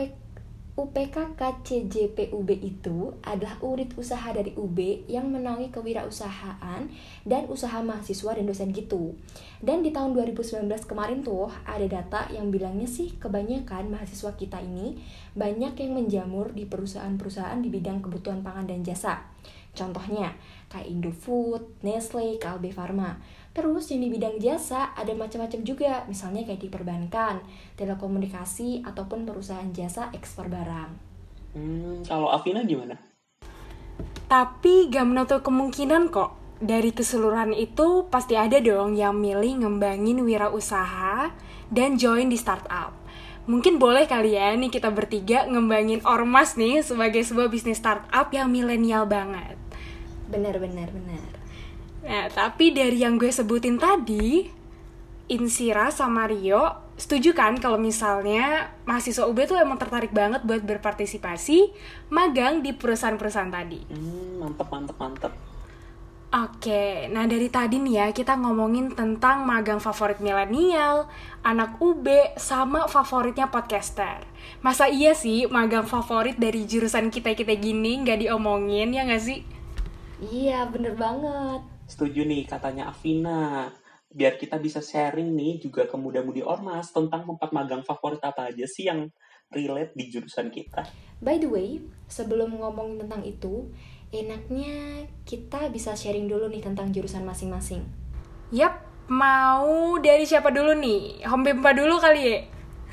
UPKK 0.71 1.67
CJP 1.67 2.31
UB 2.31 2.47
itu 2.55 3.11
adalah 3.27 3.59
unit 3.59 3.91
usaha 3.99 4.31
dari 4.31 4.55
UB 4.55 5.03
yang 5.11 5.27
menaungi 5.27 5.67
kewirausahaan 5.67 6.87
dan 7.27 7.43
usaha 7.51 7.83
mahasiswa 7.83 8.39
dan 8.39 8.47
dosen 8.47 8.71
gitu. 8.71 9.19
Dan 9.59 9.83
di 9.83 9.91
tahun 9.91 10.15
2019 10.15 10.63
kemarin 10.87 11.27
tuh 11.27 11.51
ada 11.67 11.83
data 11.83 12.31
yang 12.31 12.55
bilangnya 12.55 12.87
sih 12.87 13.19
kebanyakan 13.19 13.91
mahasiswa 13.91 14.31
kita 14.39 14.63
ini 14.63 14.95
banyak 15.35 15.75
yang 15.75 15.91
menjamur 15.91 16.55
di 16.55 16.63
perusahaan-perusahaan 16.63 17.59
di 17.59 17.67
bidang 17.67 17.99
kebutuhan 17.99 18.39
pangan 18.39 18.71
dan 18.71 18.79
jasa. 18.87 19.27
Contohnya 19.71 20.35
kayak 20.67 20.87
Indofood, 20.87 21.83
Nestle, 21.83 22.39
Kalbe 22.39 22.71
Farma. 22.71 23.19
Terus 23.51 23.91
yang 23.91 24.03
di 24.03 24.09
bidang 24.11 24.39
jasa 24.39 24.95
ada 24.95 25.11
macam-macam 25.11 25.59
juga, 25.67 26.07
misalnya 26.07 26.47
kayak 26.47 26.63
di 26.63 26.69
perbankan, 26.71 27.43
telekomunikasi, 27.75 28.87
ataupun 28.87 29.27
perusahaan 29.27 29.67
jasa 29.75 30.07
ekspor 30.15 30.47
barang. 30.47 30.91
Hmm, 31.51 31.99
kalau 32.07 32.31
Afina 32.31 32.63
gimana? 32.63 32.95
Tapi 34.31 34.87
gak 34.87 35.03
menutup 35.03 35.43
kemungkinan 35.43 36.07
kok 36.07 36.39
dari 36.63 36.95
keseluruhan 36.95 37.51
itu 37.51 38.07
pasti 38.07 38.39
ada 38.39 38.63
dong 38.63 38.95
yang 38.95 39.19
milih 39.19 39.67
ngembangin 39.67 40.23
wirausaha 40.23 41.35
dan 41.67 41.99
join 41.99 42.31
di 42.31 42.39
startup. 42.39 42.95
Mungkin 43.49 43.81
boleh 43.81 44.07
kali 44.07 44.39
ya 44.39 44.53
nih 44.55 44.71
kita 44.71 44.93
bertiga 44.93 45.43
ngembangin 45.49 46.05
Ormas 46.07 46.55
nih 46.55 46.79
sebagai 46.85 47.25
sebuah 47.25 47.51
bisnis 47.51 47.81
startup 47.81 48.31
yang 48.31 48.47
milenial 48.47 49.03
banget. 49.09 49.60
Benar, 50.31 50.55
benar, 50.57 50.87
benar. 50.89 51.29
Nah, 52.01 52.25
tapi 52.33 52.73
dari 52.73 53.03
yang 53.03 53.19
gue 53.19 53.29
sebutin 53.29 53.77
tadi, 53.77 54.47
Insira 55.31 55.91
sama 55.91 56.27
Rio 56.27 56.91
setuju 56.99 57.33
kan 57.33 57.57
kalau 57.57 57.81
misalnya 57.81 58.69
mahasiswa 58.85 59.25
UB 59.25 59.47
tuh 59.49 59.57
emang 59.57 59.79
tertarik 59.79 60.13
banget 60.13 60.45
buat 60.45 60.61
berpartisipasi 60.61 61.73
magang 62.13 62.61
di 62.61 62.75
perusahaan-perusahaan 62.75 63.49
tadi. 63.49 63.79
Hmm, 63.89 64.43
mantep, 64.43 64.67
mantep, 64.69 64.97
mantep. 64.99 65.33
Oke, 66.31 67.11
nah 67.11 67.27
dari 67.27 67.51
tadi 67.51 67.75
nih 67.75 67.95
ya 67.99 68.07
kita 68.15 68.39
ngomongin 68.39 68.95
tentang 68.95 69.43
magang 69.43 69.83
favorit 69.83 70.23
milenial, 70.23 71.11
anak 71.43 71.75
UB, 71.83 72.07
sama 72.39 72.87
favoritnya 72.87 73.51
podcaster. 73.51 74.23
Masa 74.63 74.87
iya 74.87 75.11
sih 75.11 75.43
magang 75.51 75.83
favorit 75.83 76.39
dari 76.39 76.63
jurusan 76.63 77.11
kita-kita 77.11 77.51
gini 77.59 77.99
nggak 78.07 78.23
diomongin 78.23 78.95
ya 78.95 79.03
nggak 79.03 79.19
sih? 79.19 79.43
Iya, 80.21 80.69
bener 80.69 80.93
banget. 80.93 81.65
Setuju 81.89 82.21
nih 82.29 82.45
katanya 82.45 82.93
Afina. 82.93 83.73
Biar 84.11 84.37
kita 84.37 84.61
bisa 84.61 84.77
sharing 84.77 85.33
nih 85.33 85.57
juga 85.57 85.89
ke 85.89 85.97
muda-mudi 85.97 86.45
ormas 86.45 86.93
tentang 86.93 87.25
tempat 87.25 87.49
magang 87.49 87.81
favorit 87.81 88.21
apa 88.21 88.53
aja 88.53 88.67
sih 88.69 88.85
yang 88.85 89.09
relate 89.49 89.97
di 89.97 90.13
jurusan 90.13 90.53
kita. 90.53 90.85
By 91.19 91.41
the 91.41 91.49
way, 91.49 91.81
sebelum 92.05 92.53
ngomongin 92.59 93.01
tentang 93.01 93.25
itu, 93.25 93.71
enaknya 94.13 95.07
kita 95.25 95.71
bisa 95.73 95.97
sharing 95.97 96.29
dulu 96.29 96.47
nih 96.53 96.63
tentang 96.63 96.93
jurusan 96.93 97.25
masing-masing. 97.25 97.81
Yap, 98.51 98.83
mau 99.09 99.97
dari 100.03 100.27
siapa 100.27 100.51
dulu 100.51 100.75
nih? 100.75 101.23
Home 101.25 101.47
Bempa 101.47 101.71
dulu 101.71 101.97
kali 101.97 102.21
ya? 102.21 102.39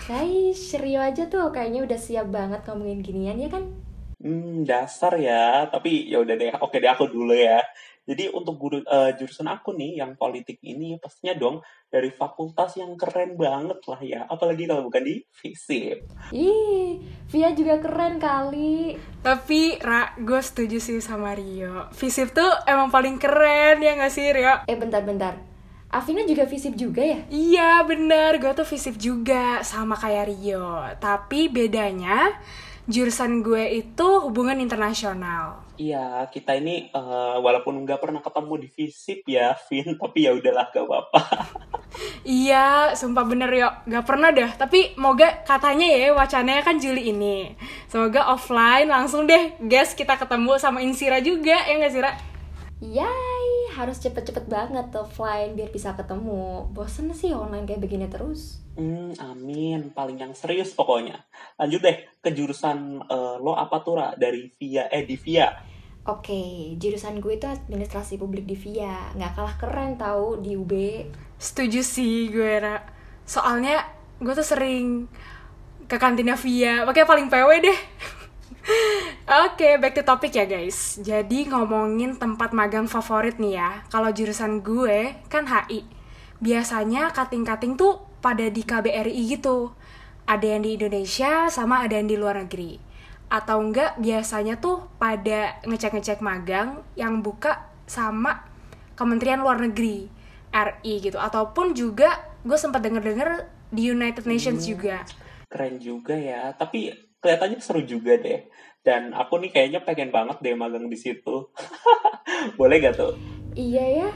Guys, 0.06 0.70
Rio 0.78 1.02
aja 1.02 1.26
tuh 1.26 1.50
kayaknya 1.50 1.82
udah 1.82 1.99
siap 1.99 2.30
banget 2.30 2.62
ngomongin 2.64 3.02
ginian 3.02 3.42
ya 3.42 3.50
kan? 3.50 3.88
Hmm, 4.18 4.66
dasar 4.66 5.14
ya. 5.18 5.66
Tapi 5.70 6.10
ya 6.10 6.18
udah 6.22 6.34
deh, 6.34 6.50
oke 6.58 6.76
deh 6.78 6.90
aku 6.90 7.06
dulu 7.06 7.34
ya. 7.34 7.62
Jadi 8.08 8.32
untuk 8.32 8.56
guru, 8.56 8.80
eh, 8.80 9.10
jurusan 9.20 9.52
aku 9.52 9.76
nih 9.76 10.00
yang 10.00 10.16
politik 10.16 10.56
ini 10.64 10.96
pastinya 10.96 11.37
dong 11.37 11.60
dari 11.92 12.08
fakultas 12.08 12.80
yang 12.80 12.96
keren 12.96 13.37
banget 13.37 13.84
lah 13.84 14.00
ya. 14.00 14.20
Apalagi 14.25 14.64
kalau 14.64 14.88
bukan 14.88 15.04
di 15.04 15.20
FISIP. 15.28 16.08
Ih, 16.32 17.04
Via 17.28 17.52
juga 17.52 17.76
keren 17.76 18.16
kali. 18.16 18.96
Tapi, 19.20 19.76
Ra, 19.84 20.16
gue 20.16 20.40
setuju 20.40 20.80
sih 20.80 21.04
sama 21.04 21.37
Rio. 21.37 21.92
Visip 21.92 22.32
tuh 22.32 22.48
emang 22.64 22.88
paling 22.88 23.20
keren 23.20 23.84
ya 23.84 23.92
nggak 23.92 24.12
sih, 24.12 24.32
Rio? 24.32 24.64
Eh, 24.64 24.76
bentar-bentar. 24.80 25.37
Afina 25.88 26.20
juga 26.25 26.44
visip 26.44 26.76
juga 26.76 27.00
ya? 27.00 27.25
Iya 27.32 27.80
bener, 27.88 28.37
gue 28.37 28.52
tuh 28.52 28.68
visip 28.68 29.00
juga 29.00 29.64
sama 29.64 29.96
kayak 29.96 30.28
Rio 30.28 30.84
Tapi 31.00 31.48
bedanya 31.48 32.28
jurusan 32.88 33.45
gue 33.45 33.85
itu 33.85 34.09
hubungan 34.25 34.57
internasional. 34.59 35.61
Iya, 35.76 36.25
kita 36.33 36.57
ini 36.57 36.88
eh, 36.90 37.37
walaupun 37.38 37.85
nggak 37.85 38.00
pernah 38.00 38.25
ketemu 38.25 38.54
di 38.64 38.68
FISIP 38.73 39.21
ya, 39.28 39.54
Vin, 39.68 39.95
tapi 40.00 40.26
ya 40.26 40.33
udahlah 40.35 40.66
gak 40.73 40.85
apa-apa. 40.88 41.23
Iya, 42.28 42.92
sumpah 42.92 43.25
bener 43.25 43.49
yo, 43.49 43.73
gak 43.88 44.04
pernah 44.04 44.28
dah 44.28 44.52
Tapi 44.61 44.92
moga 45.00 45.40
katanya 45.49 45.88
ya 45.88 46.12
wacananya 46.12 46.61
kan 46.61 46.76
Juli 46.76 47.09
ini. 47.09 47.57
Semoga 47.88 48.28
offline 48.28 48.92
langsung 48.92 49.25
deh 49.25 49.57
guys 49.64 49.97
kita 49.97 50.21
ketemu 50.21 50.61
sama 50.61 50.85
Insira 50.85 51.25
juga 51.25 51.57
ya 51.64 51.75
nggak 51.80 51.92
sih 51.92 52.02
Ra? 52.04 52.12
Yay, 52.85 53.38
harus 53.78 54.02
cepet-cepet 54.02 54.50
banget 54.50 54.90
offline 54.99 55.54
biar 55.54 55.70
bisa 55.70 55.94
ketemu. 55.94 56.66
Bosen 56.75 57.14
sih 57.14 57.30
online 57.30 57.64
kayak 57.64 57.78
begini 57.87 58.11
terus. 58.11 58.58
Hmm, 58.75 59.14
amin. 59.23 59.94
Paling 59.94 60.18
yang 60.18 60.35
serius 60.35 60.75
pokoknya. 60.75 61.23
Lanjut 61.54 61.78
deh 61.87 61.97
ke 62.18 62.35
jurusan 62.35 62.99
eh, 63.06 63.37
lo 63.38 63.54
apa 63.54 63.78
tuh, 63.87 64.02
Ra? 64.02 64.18
Dari 64.18 64.50
via, 64.58 64.90
eh 64.90 65.06
di 65.06 65.14
via. 65.14 65.47
Oke, 66.08 66.75
jurusan 66.80 67.20
gue 67.23 67.37
itu 67.37 67.47
administrasi 67.47 68.18
publik 68.18 68.49
di 68.49 68.56
VIA. 68.56 69.12
Nggak 69.12 69.32
kalah 69.37 69.56
keren 69.61 70.00
tahu 70.00 70.40
di 70.40 70.56
UB. 70.56 70.73
Setuju 71.38 71.80
sih 71.87 72.35
gue 72.35 72.58
Ra 72.58 72.82
Soalnya 73.28 73.85
gue 74.18 74.35
tuh 74.35 74.42
sering 74.42 75.06
ke 75.87 75.97
kantinnya 75.97 76.35
Via 76.35 76.82
Makanya 76.82 77.06
paling 77.06 77.28
PW 77.30 77.50
deh 77.62 77.78
Oke, 79.28 79.76
back 79.76 79.92
to 79.96 80.04
topic 80.04 80.32
ya 80.32 80.48
guys. 80.48 80.96
Jadi 81.00 81.48
ngomongin 81.48 82.16
tempat 82.16 82.56
magang 82.56 82.88
favorit 82.88 83.37
nih 83.37 83.60
ya. 83.60 83.70
Kalau 83.92 84.08
jurusan 84.12 84.64
gue 84.64 85.16
kan 85.28 85.44
HI 85.44 85.84
Biasanya 86.38 87.10
kating-kating 87.10 87.75
tuh 87.75 87.98
pada 88.22 88.46
di 88.46 88.62
KBRI 88.62 89.22
gitu. 89.26 89.75
Ada 90.28 90.56
yang 90.56 90.62
di 90.62 90.78
Indonesia 90.78 91.50
sama 91.50 91.82
ada 91.82 91.98
yang 91.98 92.06
di 92.06 92.16
luar 92.16 92.38
negeri. 92.38 92.78
Atau 93.28 93.60
enggak 93.60 93.98
biasanya 94.00 94.62
tuh 94.62 94.88
pada 94.96 95.60
ngecek-ngecek 95.68 96.25
magang 96.25 96.80
Yang 96.96 97.14
buka 97.20 97.52
sama 97.84 98.46
Kementerian 98.94 99.42
Luar 99.42 99.60
Negeri 99.60 100.08
RI 100.54 100.94
gitu. 101.02 101.18
Ataupun 101.18 101.75
juga 101.76 102.22
gue 102.46 102.56
sempat 102.56 102.80
denger-denger 102.87 103.50
di 103.68 103.92
United 103.92 104.25
Nations 104.25 104.64
Hmm. 104.64 104.70
juga. 104.72 104.96
Keren 105.48 105.76
juga 105.80 106.14
ya. 106.16 106.54
Tapi 106.54 107.07
kelihatannya 107.20 107.58
seru 107.62 107.82
juga 107.84 108.18
deh. 108.18 108.46
Dan 108.82 109.12
aku 109.12 109.42
nih 109.42 109.50
kayaknya 109.52 109.80
pengen 109.82 110.14
banget 110.14 110.38
deh 110.40 110.54
magang 110.54 110.87
di 110.87 110.96
situ. 110.96 111.50
Boleh 112.58 112.78
gak 112.80 112.96
tuh? 112.96 113.14
Iya 113.58 114.06
ya. 114.06 114.08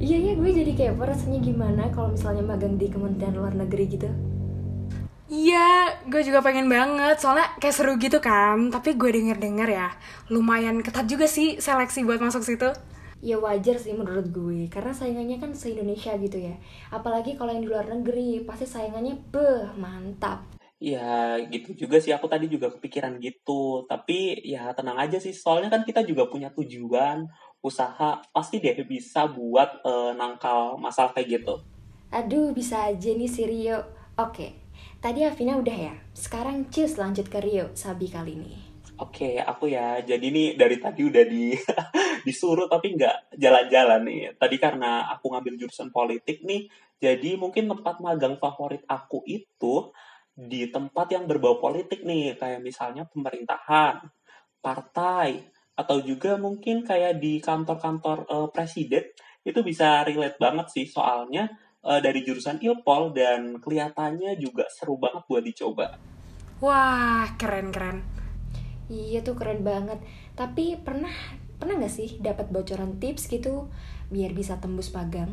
Iya 0.00 0.16
ya, 0.16 0.32
gue 0.40 0.50
jadi 0.56 0.72
kayak 0.72 0.94
rasanya 0.96 1.40
gimana 1.44 1.92
kalau 1.92 2.16
misalnya 2.16 2.40
magang 2.40 2.80
di 2.80 2.88
Kementerian 2.88 3.36
Luar 3.36 3.52
Negeri 3.52 3.84
gitu. 3.92 4.08
Iya, 5.30 5.94
gue 6.10 6.26
juga 6.26 6.42
pengen 6.42 6.66
banget 6.66 7.22
soalnya 7.22 7.54
kayak 7.62 7.76
seru 7.76 7.94
gitu 8.00 8.18
kan. 8.18 8.72
Tapi 8.72 8.98
gue 8.98 9.10
denger-denger 9.14 9.68
ya, 9.68 9.88
lumayan 10.32 10.82
ketat 10.82 11.06
juga 11.06 11.30
sih 11.30 11.60
seleksi 11.62 12.02
buat 12.02 12.18
masuk 12.18 12.42
situ. 12.42 12.66
Ya 13.20 13.36
wajar 13.36 13.76
sih 13.76 13.92
menurut 13.92 14.32
gue, 14.32 14.66
karena 14.72 14.96
saingannya 14.96 15.36
kan 15.38 15.52
se-Indonesia 15.52 16.16
gitu 16.18 16.40
ya. 16.40 16.56
Apalagi 16.88 17.36
kalau 17.36 17.52
yang 17.52 17.62
di 17.62 17.70
luar 17.70 17.86
negeri, 17.86 18.42
pasti 18.42 18.64
saingannya 18.64 19.22
beh, 19.28 19.76
mantap. 19.76 20.59
Ya 20.80 21.36
gitu 21.52 21.76
juga 21.76 22.00
sih. 22.00 22.10
Aku 22.16 22.24
tadi 22.24 22.48
juga 22.48 22.72
kepikiran 22.72 23.20
gitu. 23.20 23.84
Tapi 23.84 24.40
ya 24.48 24.72
tenang 24.72 24.96
aja 24.96 25.20
sih. 25.20 25.36
Soalnya 25.36 25.68
kan 25.68 25.84
kita 25.84 26.00
juga 26.08 26.24
punya 26.26 26.48
tujuan, 26.56 27.28
usaha. 27.60 28.24
Pasti 28.32 28.64
deh 28.64 28.72
bisa 28.88 29.28
buat 29.28 29.84
eh, 29.84 30.12
nangkal 30.16 30.80
masalah 30.80 31.12
kayak 31.12 31.44
gitu. 31.44 31.60
Aduh, 32.10 32.56
bisa 32.56 32.88
aja 32.88 33.12
nih 33.12 33.30
si 33.30 33.44
Rio. 33.44 33.84
Oke, 34.18 34.56
tadi 34.98 35.22
Afina 35.22 35.60
udah 35.60 35.76
ya. 35.76 35.94
Sekarang 36.16 36.66
cheers 36.72 36.98
lanjut 36.98 37.28
ke 37.30 37.38
Rio, 37.38 37.70
Sabi 37.76 38.10
kali 38.10 38.34
ini. 38.40 38.52
Oke, 39.00 39.36
aku 39.38 39.68
ya. 39.68 40.00
Jadi 40.00 40.32
nih 40.32 40.48
dari 40.56 40.76
tadi 40.80 41.06
udah 41.06 41.24
di 41.28 41.54
disuruh 42.26 42.66
tapi 42.72 42.96
nggak 42.96 43.36
jalan-jalan 43.36 44.00
nih. 44.04 44.22
Tadi 44.36 44.56
karena 44.56 45.12
aku 45.12 45.32
ngambil 45.32 45.54
jurusan 45.60 45.88
politik 45.92 46.40
nih, 46.44 46.68
jadi 47.00 47.40
mungkin 47.40 47.64
tempat 47.64 47.96
magang 48.04 48.36
favorit 48.36 48.84
aku 48.84 49.24
itu 49.24 49.88
di 50.48 50.72
tempat 50.72 51.12
yang 51.12 51.28
berbau 51.28 51.60
politik 51.60 52.00
nih, 52.00 52.38
kayak 52.40 52.64
misalnya 52.64 53.04
pemerintahan, 53.04 54.00
partai, 54.64 55.44
atau 55.76 56.00
juga 56.00 56.36
mungkin 56.40 56.84
kayak 56.84 57.20
di 57.20 57.40
kantor-kantor 57.40 58.28
uh, 58.28 58.48
presiden 58.52 59.04
itu 59.40 59.60
bisa 59.64 60.04
relate 60.04 60.36
banget 60.36 60.68
sih 60.68 60.84
soalnya 60.84 61.48
uh, 61.84 62.00
dari 62.00 62.20
jurusan 62.20 62.60
Ilpol 62.60 63.16
dan 63.16 63.56
kelihatannya 63.56 64.36
juga 64.36 64.68
seru 64.68 65.00
banget 65.00 65.24
buat 65.24 65.44
dicoba. 65.44 65.96
Wah, 66.60 67.24
keren-keren. 67.40 68.04
Iya 68.92 69.24
tuh 69.24 69.38
keren 69.38 69.64
banget. 69.64 69.96
Tapi 70.36 70.76
pernah 70.76 71.12
pernah 71.56 71.80
nggak 71.80 71.92
sih 71.92 72.20
dapat 72.20 72.52
bocoran 72.52 73.00
tips 73.00 73.28
gitu 73.32 73.72
biar 74.12 74.36
bisa 74.36 74.60
tembus 74.60 74.92
pagang? 74.92 75.32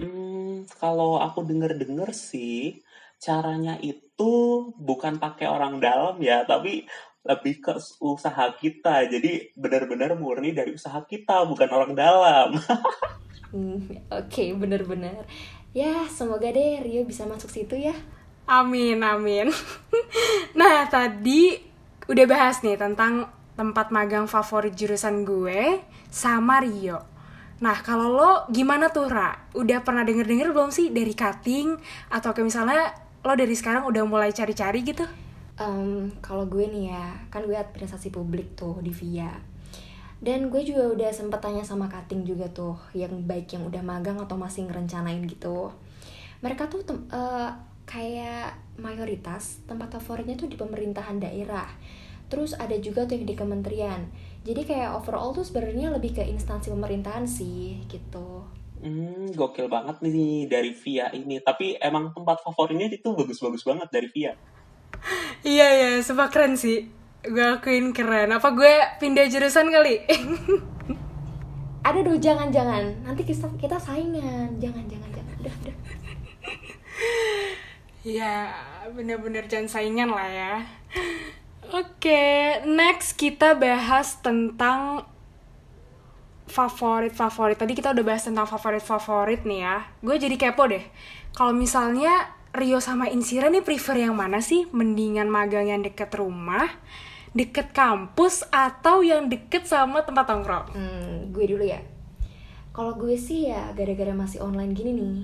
Hmm, 0.00 0.64
kalau 0.80 1.20
aku 1.20 1.44
denger-denger 1.44 2.12
sih 2.16 2.80
caranya 3.20 3.76
itu 3.84 4.72
bukan 4.80 5.20
pakai 5.20 5.46
orang 5.46 5.76
dalam 5.76 6.16
ya, 6.24 6.48
tapi 6.48 6.88
lebih 7.20 7.60
ke 7.60 7.76
usaha 8.00 8.48
kita. 8.56 9.04
Jadi 9.06 9.52
benar-benar 9.52 10.16
murni 10.16 10.56
dari 10.56 10.72
usaha 10.72 11.04
kita, 11.04 11.44
bukan 11.44 11.68
orang 11.68 11.92
dalam. 11.92 12.50
Hmm, 13.50 13.82
Oke, 14.14 14.30
okay, 14.30 14.48
bener-bener. 14.54 15.26
Ya, 15.74 16.06
semoga 16.06 16.54
deh 16.54 16.86
Rio 16.86 17.02
bisa 17.02 17.26
masuk 17.26 17.50
situ 17.50 17.74
ya. 17.74 17.98
Amin, 18.46 19.02
amin. 19.02 19.50
nah, 20.58 20.86
tadi 20.86 21.58
udah 22.06 22.26
bahas 22.30 22.62
nih 22.62 22.78
tentang 22.78 23.26
tempat 23.58 23.90
magang 23.90 24.30
favorit 24.30 24.70
jurusan 24.78 25.26
gue 25.26 25.82
sama 26.06 26.62
Rio. 26.62 27.02
Nah, 27.58 27.76
kalau 27.82 28.14
lo 28.14 28.32
gimana 28.54 28.94
tuh, 28.94 29.10
Ra? 29.10 29.50
Udah 29.58 29.82
pernah 29.82 30.06
denger-denger 30.06 30.54
belum 30.54 30.70
sih 30.70 30.94
dari 30.94 31.12
cutting? 31.12 31.74
Atau 32.08 32.30
kayak 32.30 32.46
misalnya 32.48 33.09
lo 33.20 33.36
dari 33.36 33.52
sekarang 33.52 33.84
udah 33.84 34.02
mulai 34.08 34.32
cari-cari 34.32 34.80
gitu? 34.80 35.04
Um, 35.60 36.08
kalau 36.24 36.48
gue 36.48 36.64
nih 36.64 36.88
ya, 36.88 37.04
kan 37.28 37.44
gue 37.44 37.52
administrasi 37.52 38.08
publik 38.08 38.56
tuh 38.56 38.80
di 38.80 38.88
VIA. 38.88 39.28
Dan 40.20 40.48
gue 40.48 40.64
juga 40.64 40.88
udah 40.88 41.10
sempet 41.12 41.40
tanya 41.40 41.64
sama 41.64 41.88
Kating 41.88 42.24
juga 42.24 42.48
tuh 42.48 42.76
yang 42.96 43.24
baik 43.24 43.56
yang 43.56 43.68
udah 43.68 43.80
magang 43.84 44.20
atau 44.20 44.36
masih 44.40 44.68
ngerencanain 44.68 45.20
gitu. 45.28 45.72
Mereka 46.40 46.72
tuh 46.72 46.84
uh, 47.12 47.52
kayak 47.84 48.56
mayoritas 48.80 49.64
tempat 49.68 50.00
favoritnya 50.00 50.36
tuh 50.40 50.48
di 50.48 50.56
pemerintahan 50.56 51.20
daerah. 51.20 51.68
Terus 52.32 52.56
ada 52.56 52.76
juga 52.80 53.04
tuh 53.04 53.20
yang 53.20 53.28
di 53.28 53.36
kementerian. 53.36 54.00
Jadi 54.44 54.64
kayak 54.64 54.96
overall 54.96 55.36
tuh 55.36 55.44
sebenarnya 55.44 55.92
lebih 55.92 56.16
ke 56.16 56.24
instansi 56.24 56.72
pemerintahan 56.72 57.28
sih 57.28 57.84
gitu 57.88 58.59
Hmm, 58.80 59.28
gokil 59.36 59.68
banget 59.68 60.00
nih 60.00 60.48
dari 60.48 60.72
Via 60.72 61.12
ini. 61.12 61.36
Tapi 61.44 61.76
emang 61.76 62.16
tempat 62.16 62.40
favoritnya 62.40 62.88
itu 62.88 63.12
bagus-bagus 63.12 63.60
banget 63.64 63.88
dari 63.92 64.08
Via. 64.08 64.32
iya, 65.44 65.68
iya, 65.76 65.90
sebab 66.00 66.32
keren 66.32 66.56
sih. 66.56 66.88
Gue 67.20 67.44
akuin 67.44 67.92
keren. 67.92 68.32
Apa 68.32 68.56
gue 68.56 68.72
pindah 68.96 69.28
jurusan 69.28 69.68
kali? 69.68 70.00
Ada 71.86 72.04
dong 72.04 72.20
jangan 72.20 72.52
jangan 72.52 72.92
nanti 73.04 73.24
kita 73.24 73.48
kita 73.60 73.76
saingan. 73.76 74.56
Jangan 74.56 74.84
jangan 74.88 75.08
jangan. 75.12 75.34
Udah 75.44 75.54
udah. 75.64 75.76
Ya 78.00 78.48
bener-bener 78.96 79.44
jangan 79.44 79.68
saingan 79.68 80.08
lah 80.08 80.28
ya. 80.28 80.54
Oke 81.68 82.00
okay, 82.08 82.64
next 82.64 83.20
kita 83.20 83.52
bahas 83.52 84.16
tentang 84.24 85.04
favorit 86.50 87.14
favorit 87.14 87.56
tadi 87.56 87.72
kita 87.78 87.94
udah 87.94 88.04
bahas 88.04 88.26
tentang 88.26 88.50
favorit 88.50 88.82
favorit 88.82 89.46
nih 89.46 89.60
ya 89.62 89.76
gue 90.02 90.16
jadi 90.18 90.36
kepo 90.36 90.66
deh 90.66 90.84
kalau 91.32 91.54
misalnya 91.54 92.34
Rio 92.50 92.82
sama 92.82 93.06
Insira 93.06 93.46
nih 93.46 93.62
prefer 93.62 94.02
yang 94.02 94.18
mana 94.18 94.42
sih 94.42 94.66
mendingan 94.74 95.30
magang 95.30 95.70
yang 95.70 95.86
deket 95.86 96.10
rumah 96.18 96.66
deket 97.30 97.70
kampus 97.70 98.42
atau 98.50 99.06
yang 99.06 99.30
deket 99.30 99.62
sama 99.62 100.02
tempat 100.02 100.26
nongkrong? 100.26 100.66
Hmm, 100.74 101.14
gue 101.30 101.44
dulu 101.46 101.62
ya. 101.62 101.78
Kalau 102.74 102.98
gue 102.98 103.14
sih 103.14 103.50
ya 103.50 103.70
gara-gara 103.74 104.14
masih 104.14 104.42
online 104.42 104.74
gini 104.74 104.92
nih. 104.94 105.20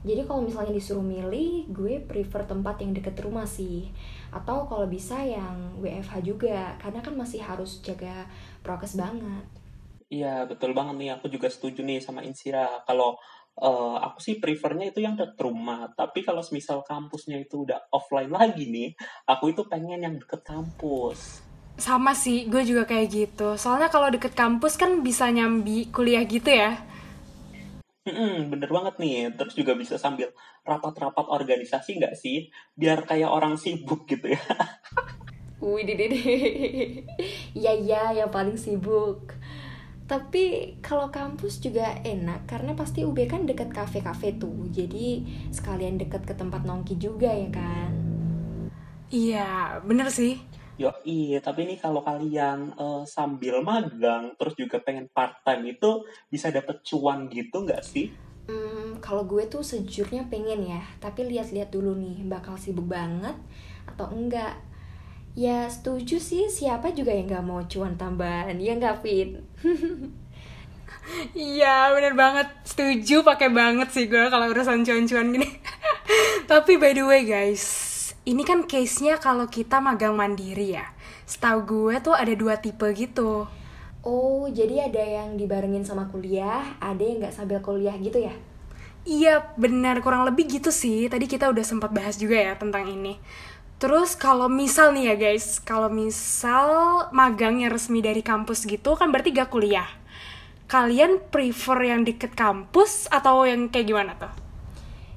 Jadi 0.00 0.24
kalau 0.24 0.40
misalnya 0.40 0.72
disuruh 0.72 1.04
milih, 1.04 1.68
gue 1.68 2.00
prefer 2.00 2.48
tempat 2.48 2.80
yang 2.80 2.96
deket 2.96 3.20
rumah 3.20 3.44
sih. 3.44 3.92
Atau 4.32 4.64
kalau 4.64 4.88
bisa 4.88 5.20
yang 5.20 5.76
WFH 5.76 6.24
juga, 6.24 6.80
karena 6.80 7.04
kan 7.04 7.12
masih 7.12 7.44
harus 7.44 7.84
jaga 7.84 8.24
prokes 8.64 8.96
banget. 8.96 9.44
Iya, 10.10 10.44
betul 10.50 10.74
banget 10.74 10.94
nih. 10.98 11.10
Aku 11.16 11.30
juga 11.30 11.46
setuju 11.46 11.86
nih 11.86 12.02
sama 12.02 12.26
Insira. 12.26 12.82
Kalau 12.82 13.14
uh, 13.62 13.96
aku 14.02 14.18
sih 14.18 14.42
prefernya 14.42 14.90
itu 14.90 15.00
yang 15.00 15.14
deket 15.14 15.38
rumah. 15.38 15.86
Tapi 15.94 16.26
kalau 16.26 16.42
misal 16.50 16.82
kampusnya 16.82 17.38
itu 17.38 17.62
udah 17.62 17.88
offline 17.94 18.30
lagi 18.34 18.66
nih, 18.66 18.90
aku 19.30 19.54
itu 19.54 19.62
pengen 19.70 20.02
yang 20.02 20.14
deket 20.18 20.42
kampus 20.42 21.46
sama 21.80 22.12
sih 22.12 22.44
gue 22.44 22.60
juga 22.60 22.84
kayak 22.84 23.08
gitu 23.08 23.56
soalnya 23.56 23.88
kalau 23.88 24.12
deket 24.12 24.36
kampus 24.36 24.76
kan 24.76 25.00
bisa 25.00 25.32
nyambi 25.32 25.88
kuliah 25.88 26.20
gitu 26.28 26.52
ya 26.52 26.76
Hmm, 28.00 28.48
bener 28.48 28.72
banget 28.72 28.96
nih. 28.96 29.28
Terus 29.36 29.52
juga 29.52 29.76
bisa 29.76 30.00
sambil 30.00 30.32
rapat-rapat 30.64 31.26
organisasi 31.28 32.00
nggak 32.00 32.16
sih? 32.16 32.48
Biar 32.72 33.04
kayak 33.04 33.28
orang 33.28 33.60
sibuk 33.60 34.08
gitu 34.08 34.32
ya. 34.32 34.40
Wih, 35.60 35.84
dede. 35.84 36.08
Iya, 37.60 37.72
iya, 37.76 38.02
yang 38.24 38.32
paling 38.32 38.56
sibuk. 38.56 39.36
Tapi 40.10 40.74
kalau 40.82 41.06
kampus 41.06 41.62
juga 41.62 41.94
enak 42.02 42.50
karena 42.50 42.74
pasti 42.74 43.06
UB 43.06 43.30
kan 43.30 43.46
deket 43.46 43.70
kafe-kafe 43.70 44.34
tuh. 44.42 44.66
Jadi 44.74 45.22
sekalian 45.54 46.02
deket 46.02 46.26
ke 46.26 46.34
tempat 46.34 46.66
nongki 46.66 46.98
juga 46.98 47.30
ya 47.30 47.46
kan? 47.54 47.94
Iya, 49.06 49.78
bener 49.86 50.10
sih. 50.10 50.42
Yo 50.74 50.90
iya, 51.06 51.38
tapi 51.38 51.62
ini 51.62 51.78
kalau 51.78 52.02
kalian 52.02 52.74
uh, 52.74 53.06
sambil 53.06 53.62
magang 53.62 54.34
terus 54.34 54.58
juga 54.58 54.82
pengen 54.82 55.06
part 55.14 55.46
time 55.46 55.78
itu 55.78 56.02
bisa 56.26 56.50
dapet 56.50 56.82
cuan 56.82 57.30
gitu 57.30 57.62
nggak 57.62 57.84
sih? 57.86 58.10
Hmm, 58.50 58.98
kalau 58.98 59.22
gue 59.22 59.46
tuh 59.46 59.62
sejujurnya 59.62 60.26
pengen 60.26 60.66
ya, 60.74 60.82
tapi 60.98 61.22
lihat-lihat 61.22 61.70
dulu 61.70 61.94
nih 61.94 62.26
bakal 62.26 62.58
sibuk 62.58 62.90
banget 62.90 63.38
atau 63.86 64.10
enggak. 64.10 64.58
Ya 65.38 65.70
setuju 65.70 66.18
sih, 66.18 66.50
siapa 66.50 66.90
juga 66.90 67.14
yang 67.14 67.30
nggak 67.30 67.46
mau 67.46 67.62
cuan 67.70 67.94
tambahan, 67.94 68.58
ya 68.58 68.74
nggak 68.74 68.98
Fit? 69.02 69.38
Iya 71.34 71.90
bener 71.90 72.14
banget 72.14 72.48
setuju 72.62 73.26
pakai 73.26 73.50
banget 73.50 73.90
sih 73.90 74.06
gue 74.06 74.30
kalau 74.30 74.46
urusan 74.46 74.86
cuan-cuan 74.86 75.34
gini. 75.34 75.48
Tapi 76.50 76.78
by 76.78 76.92
the 76.94 77.02
way 77.02 77.26
guys, 77.26 77.64
ini 78.22 78.46
kan 78.46 78.62
case-nya 78.70 79.18
kalau 79.18 79.50
kita 79.50 79.82
magang 79.82 80.14
mandiri 80.14 80.78
ya. 80.78 80.86
Setahu 81.26 81.58
gue 81.66 81.94
tuh 81.98 82.14
ada 82.14 82.30
dua 82.38 82.62
tipe 82.62 82.86
gitu. 82.94 83.46
Oh, 84.00 84.48
jadi 84.48 84.88
ada 84.88 85.02
yang 85.02 85.36
dibarengin 85.36 85.84
sama 85.84 86.08
kuliah, 86.08 86.62
ada 86.80 87.02
yang 87.02 87.20
nggak 87.20 87.34
sambil 87.34 87.58
kuliah 87.60 87.96
gitu 88.00 88.22
ya? 88.22 88.32
Iya, 89.08 89.56
benar. 89.56 90.04
Kurang 90.04 90.28
lebih 90.28 90.44
gitu 90.60 90.68
sih. 90.68 91.08
Tadi 91.08 91.24
kita 91.24 91.48
udah 91.48 91.64
sempat 91.64 91.88
bahas 91.92 92.20
juga 92.20 92.36
ya 92.36 92.52
tentang 92.60 92.84
ini. 92.84 93.16
Terus 93.80 94.12
kalau 94.12 94.52
misal 94.52 94.92
nih 94.92 95.08
ya 95.08 95.16
guys, 95.16 95.56
kalau 95.64 95.88
misal 95.88 96.68
magang 97.16 97.64
yang 97.64 97.72
resmi 97.72 98.04
dari 98.04 98.20
kampus 98.20 98.68
gitu 98.68 98.92
kan 98.92 99.08
berarti 99.08 99.32
gak 99.32 99.48
kuliah. 99.48 99.88
Kalian 100.68 101.32
prefer 101.32 101.88
yang 101.88 102.04
deket 102.04 102.36
kampus 102.36 103.08
atau 103.08 103.48
yang 103.48 103.72
kayak 103.72 103.88
gimana 103.88 104.12
tuh? 104.20 104.28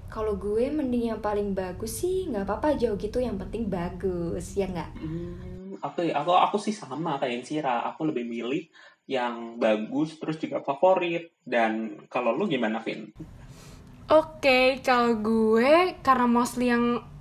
Kalau 0.08 0.40
gue 0.40 0.72
mending 0.72 1.12
yang 1.12 1.20
paling 1.20 1.52
bagus 1.52 2.08
sih 2.08 2.32
nggak 2.32 2.48
apa-apa 2.48 2.80
jauh 2.80 2.96
gitu 2.96 3.20
yang 3.20 3.36
penting 3.36 3.68
bagus 3.68 4.56
ya 4.56 4.70
nggak? 4.72 4.90
Hmm, 4.96 5.76
aku 5.84 6.08
aku 6.14 6.32
aku 6.32 6.58
sih 6.62 6.72
sama 6.72 7.20
kayak 7.20 7.34
yang 7.36 7.44
Sira. 7.44 7.84
Aku 7.92 8.08
lebih 8.08 8.24
milih 8.24 8.70
yang 9.10 9.60
bagus 9.60 10.16
terus 10.24 10.40
juga 10.40 10.64
favorit. 10.64 11.36
Dan 11.44 12.06
kalau 12.08 12.32
lu 12.32 12.48
gimana 12.48 12.80
Vin? 12.80 13.12
Oke, 13.12 14.40
okay, 14.40 14.68
kalau 14.80 15.20
gue 15.20 16.00
karena 16.00 16.26
mostly 16.30 16.72
yang 16.72 17.13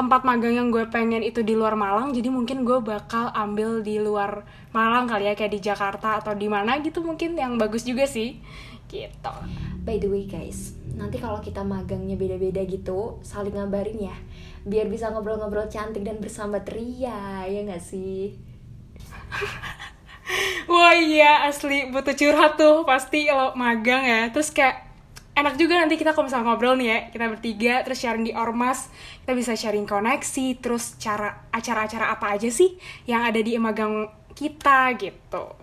tempat 0.00 0.24
magang 0.24 0.56
yang 0.56 0.68
gue 0.72 0.88
pengen 0.88 1.20
itu 1.20 1.44
di 1.44 1.52
luar 1.52 1.76
Malang, 1.76 2.16
jadi 2.16 2.32
mungkin 2.32 2.64
gue 2.64 2.80
bakal 2.80 3.28
ambil 3.36 3.84
di 3.84 4.00
luar 4.00 4.48
Malang 4.72 5.04
kali 5.04 5.28
ya 5.28 5.36
kayak 5.36 5.52
di 5.52 5.60
Jakarta 5.60 6.16
atau 6.16 6.32
di 6.32 6.48
mana 6.48 6.80
gitu 6.80 7.04
mungkin 7.04 7.36
yang 7.36 7.60
bagus 7.60 7.84
juga 7.84 8.08
sih. 8.08 8.40
Gitu. 8.88 9.34
By 9.84 10.00
the 10.00 10.08
way 10.08 10.24
guys, 10.24 10.72
nanti 10.96 11.20
kalau 11.20 11.44
kita 11.44 11.60
magangnya 11.60 12.16
beda-beda 12.16 12.64
gitu 12.64 13.20
saling 13.20 13.52
ngabarin 13.52 14.08
ya 14.08 14.16
biar 14.64 14.92
bisa 14.92 15.08
ngobrol-ngobrol 15.08 15.72
cantik 15.72 16.04
dan 16.04 16.20
bersama 16.20 16.60
ria 16.64 17.44
ya 17.44 17.60
nggak 17.64 17.80
sih? 17.84 18.36
Wah 20.70 20.94
iya 20.96 21.44
asli. 21.48 21.90
Butuh 21.90 22.14
curhat 22.14 22.56
tuh 22.56 22.88
pasti 22.88 23.26
lo 23.28 23.52
magang 23.58 24.06
ya. 24.06 24.30
Terus 24.30 24.54
kayak 24.54 24.89
enak 25.36 25.54
juga 25.56 25.80
nanti 25.80 25.96
kita 25.96 26.12
kalau 26.12 26.26
misalnya 26.28 26.46
ngobrol 26.50 26.76
nih 26.76 26.88
ya 26.88 26.98
kita 27.12 27.24
bertiga 27.30 27.74
terus 27.86 27.98
sharing 28.02 28.26
di 28.26 28.32
ormas 28.34 28.90
kita 29.24 29.32
bisa 29.32 29.52
sharing 29.56 29.86
koneksi 29.86 30.46
terus 30.58 30.98
cara 31.00 31.48
acara-acara 31.54 32.12
apa 32.12 32.36
aja 32.36 32.50
sih 32.50 32.76
yang 33.06 33.24
ada 33.24 33.40
di 33.40 33.56
magang 33.56 34.10
kita 34.34 34.94
gitu 34.98 35.60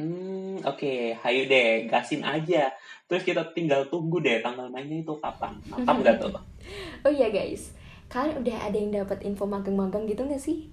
Hmm, 0.00 0.56
oke, 0.64 1.12
hayu 1.12 1.44
deh, 1.44 1.84
gasin 1.84 2.24
aja. 2.24 2.72
Terus 3.04 3.20
kita 3.20 3.44
tinggal 3.52 3.84
tunggu 3.92 4.24
deh 4.24 4.40
tanggal 4.40 4.72
mainnya 4.72 5.04
itu 5.04 5.12
kapan. 5.20 5.60
Mantap 5.68 5.96
nggak 6.00 6.16
tuh? 6.24 6.32
Oh 7.04 7.12
iya 7.12 7.32
guys, 7.32 7.72
kalian 8.12 8.44
udah 8.44 8.56
ada 8.68 8.76
yang 8.76 8.92
dapat 8.92 9.24
info 9.24 9.48
magang-magang 9.48 10.04
gitu 10.08 10.24
nggak 10.24 10.40
sih? 10.40 10.72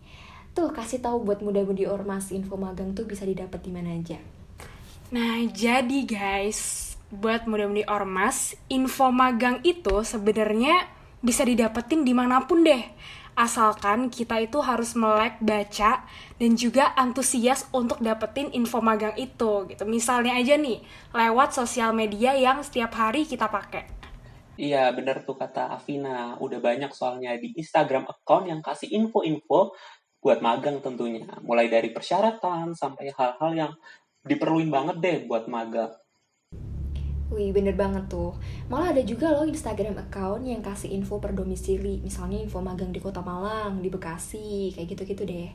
Tuh 0.52 0.72
kasih 0.72 1.00
tahu 1.00 1.24
buat 1.24 1.40
muda-mudi 1.40 1.88
ormas 1.88 2.32
info 2.32 2.56
magang 2.60 2.92
tuh 2.92 3.08
bisa 3.08 3.24
didapat 3.24 3.64
di 3.64 3.72
mana 3.72 3.96
aja. 3.96 4.20
Nah, 5.12 5.44
jadi 5.48 6.04
guys, 6.04 6.87
buat 7.08 7.48
muda-mudi 7.48 7.88
ormas, 7.88 8.56
info 8.68 9.12
magang 9.16 9.64
itu 9.64 10.04
sebenarnya 10.04 10.92
bisa 11.24 11.48
didapetin 11.48 12.04
di 12.04 12.12
mana 12.12 12.44
pun 12.44 12.68
deh. 12.68 12.84
Asalkan 13.38 14.10
kita 14.10 14.42
itu 14.42 14.58
harus 14.66 14.98
melek, 14.98 15.38
baca, 15.40 16.02
dan 16.42 16.52
juga 16.58 16.98
antusias 16.98 17.70
untuk 17.70 18.02
dapetin 18.02 18.50
info 18.50 18.82
magang 18.82 19.14
itu 19.14 19.70
gitu. 19.70 19.86
Misalnya 19.86 20.34
aja 20.34 20.58
nih, 20.58 20.82
lewat 21.14 21.54
sosial 21.54 21.94
media 21.94 22.34
yang 22.34 22.66
setiap 22.66 22.98
hari 22.98 23.30
kita 23.30 23.46
pakai. 23.46 23.86
Iya, 24.58 24.90
bener 24.90 25.22
tuh 25.22 25.38
kata 25.38 25.70
Afina. 25.70 26.34
Udah 26.42 26.58
banyak 26.58 26.90
soalnya 26.90 27.38
di 27.38 27.54
Instagram 27.54 28.10
account 28.10 28.50
yang 28.50 28.60
kasih 28.66 28.90
info-info 28.90 29.70
buat 30.18 30.42
magang 30.42 30.82
tentunya. 30.82 31.30
Mulai 31.46 31.70
dari 31.70 31.94
persyaratan 31.94 32.74
sampai 32.74 33.14
hal-hal 33.14 33.52
yang 33.54 33.72
diperluin 34.26 34.74
banget 34.74 34.98
deh 34.98 35.18
buat 35.30 35.46
magang. 35.46 35.94
Wih 37.28 37.52
bener 37.52 37.76
banget 37.76 38.08
tuh 38.08 38.32
Malah 38.72 38.96
ada 38.96 39.04
juga 39.04 39.36
loh 39.36 39.44
Instagram 39.44 40.00
account 40.00 40.48
yang 40.48 40.64
kasih 40.64 40.96
info 40.96 41.20
per 41.20 41.36
domisili 41.36 42.00
Misalnya 42.00 42.40
info 42.40 42.64
magang 42.64 42.96
di 42.96 43.04
kota 43.04 43.20
Malang, 43.20 43.84
di 43.84 43.92
Bekasi, 43.92 44.72
kayak 44.72 44.88
gitu-gitu 44.96 45.24
deh 45.28 45.52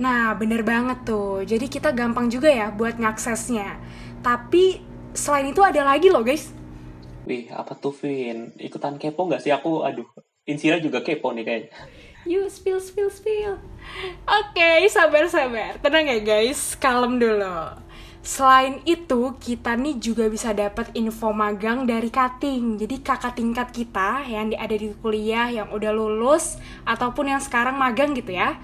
Nah, 0.00 0.32
bener 0.40 0.64
banget 0.64 1.04
tuh. 1.04 1.44
Jadi 1.44 1.68
kita 1.68 1.92
gampang 1.92 2.32
juga 2.32 2.48
ya 2.48 2.72
buat 2.72 2.96
ngaksesnya. 2.96 3.76
Tapi 4.24 4.80
selain 5.12 5.52
itu 5.52 5.60
ada 5.60 5.84
lagi 5.84 6.08
loh 6.08 6.24
guys. 6.24 6.48
Wih, 7.28 7.52
apa 7.52 7.76
tuh 7.76 7.92
Vin? 7.92 8.56
Ikutan 8.56 8.96
kepo 8.96 9.28
nggak 9.28 9.44
sih 9.44 9.52
aku? 9.52 9.84
Aduh, 9.84 10.08
Insira 10.48 10.80
juga 10.80 11.04
kepo 11.04 11.30
nih 11.36 11.44
kayaknya. 11.44 11.70
Yuk 12.22 12.46
spill 12.46 12.78
spill 12.78 13.10
spill 13.10 13.58
Oke, 14.30 14.86
sabar-sabar. 14.86 15.82
Tenang 15.82 16.06
ya 16.06 16.18
guys, 16.22 16.78
kalem 16.78 17.18
dulu. 17.18 17.78
Selain 18.22 18.78
itu, 18.86 19.34
kita 19.42 19.74
nih 19.74 19.98
juga 19.98 20.30
bisa 20.30 20.54
dapat 20.54 20.94
info 20.94 21.34
magang 21.34 21.90
dari 21.90 22.06
cutting. 22.06 22.78
Jadi 22.78 23.02
kakak 23.02 23.34
tingkat 23.34 23.74
kita 23.74 24.22
yang 24.30 24.54
ada 24.54 24.78
di 24.78 24.94
kuliah 25.02 25.50
yang 25.50 25.74
udah 25.74 25.90
lulus 25.90 26.54
ataupun 26.86 27.34
yang 27.34 27.42
sekarang 27.42 27.74
magang 27.74 28.14
gitu 28.14 28.30
ya. 28.30 28.62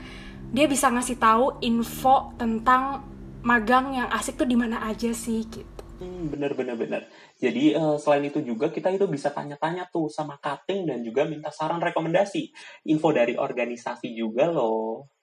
Dia 0.55 0.71
bisa 0.71 0.87
ngasih 0.95 1.19
tahu 1.19 1.59
info 1.59 2.39
tentang 2.39 3.03
magang 3.43 3.99
yang 3.99 4.07
asik 4.15 4.39
tuh 4.39 4.47
di 4.47 4.55
mana 4.55 4.79
aja 4.87 5.11
sih 5.11 5.43
gitu. 5.51 5.83
Hmm, 5.99 6.31
bener 6.31 6.55
bener 6.55 6.79
bener. 6.79 7.03
Jadi 7.43 7.75
eh, 7.75 7.97
selain 7.99 8.31
itu 8.31 8.39
juga 8.47 8.71
kita 8.71 8.95
itu 8.95 9.11
bisa 9.11 9.35
tanya-tanya 9.35 9.91
tuh 9.91 10.07
sama 10.07 10.39
cutting 10.39 10.87
dan 10.87 11.03
juga 11.03 11.27
minta 11.27 11.51
saran 11.51 11.83
rekomendasi. 11.83 12.55
Info 12.95 13.11
dari 13.11 13.35
organisasi 13.35 14.15
juga 14.15 14.47
loh. 14.55 15.18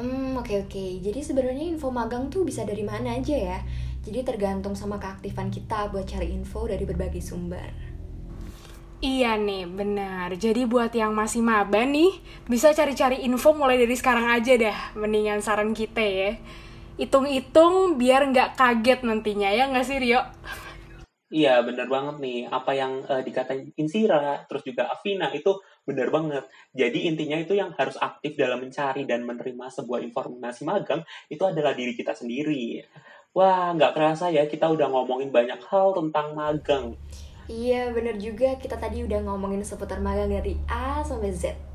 Hmm 0.00 0.38
oke 0.40 0.68
oke 0.68 0.84
Jadi 1.04 1.20
sebenarnya 1.20 1.64
info 1.68 1.92
magang 1.92 2.32
tuh 2.32 2.46
bisa 2.48 2.64
dari 2.64 2.84
mana 2.84 3.16
aja 3.16 3.36
ya 3.36 3.58
Jadi 4.04 4.24
tergantung 4.24 4.72
sama 4.72 4.96
keaktifan 4.96 5.52
kita 5.52 5.92
buat 5.92 6.08
cari 6.08 6.32
info 6.32 6.64
dari 6.64 6.84
berbagai 6.88 7.20
sumber 7.20 7.92
Iya 9.02 9.34
nih, 9.34 9.66
benar. 9.66 10.30
Jadi 10.38 10.62
buat 10.62 10.94
yang 10.94 11.10
masih 11.10 11.42
maba 11.42 11.82
nih, 11.82 12.22
bisa 12.46 12.70
cari-cari 12.70 13.26
info 13.26 13.50
mulai 13.50 13.74
dari 13.74 13.98
sekarang 13.98 14.30
aja 14.30 14.54
dah. 14.54 14.94
Mendingan 14.94 15.42
saran 15.42 15.74
kita 15.74 15.98
ya. 15.98 16.38
Hitung-hitung 17.02 17.98
biar 17.98 18.30
nggak 18.30 18.54
kaget 18.54 19.02
nantinya, 19.02 19.50
ya 19.50 19.66
nggak 19.74 19.86
sih 19.90 19.98
Rio? 19.98 20.22
Iya, 21.34 21.66
bener 21.66 21.90
banget 21.90 22.22
nih. 22.22 22.38
Apa 22.46 22.78
yang 22.78 23.02
eh, 23.10 23.26
dikatain 23.26 23.74
Insira, 23.74 24.46
terus 24.46 24.62
juga 24.62 24.86
Afina, 24.86 25.34
itu 25.34 25.50
bener 25.82 26.08
banget. 26.08 26.44
Jadi 26.74 27.10
intinya 27.10 27.38
itu 27.38 27.58
yang 27.58 27.74
harus 27.74 27.98
aktif 27.98 28.38
dalam 28.38 28.62
mencari 28.62 29.02
dan 29.06 29.26
menerima 29.26 29.66
sebuah 29.70 30.00
informasi 30.06 30.62
magang, 30.62 31.02
itu 31.26 31.42
adalah 31.42 31.74
diri 31.74 31.94
kita 31.94 32.14
sendiri. 32.14 32.82
Wah, 33.32 33.72
nggak 33.72 33.96
kerasa 33.96 34.28
ya 34.28 34.44
kita 34.44 34.68
udah 34.68 34.92
ngomongin 34.92 35.32
banyak 35.32 35.58
hal 35.66 35.96
tentang 35.96 36.36
magang. 36.36 36.94
Iya 37.50 37.90
bener 37.90 38.16
juga 38.22 38.54
kita 38.54 38.78
tadi 38.78 39.02
udah 39.02 39.18
ngomongin 39.26 39.66
seputar 39.66 39.98
magang 39.98 40.30
dari 40.30 40.54
A 40.70 41.02
sampai 41.02 41.34
Z 41.34 41.72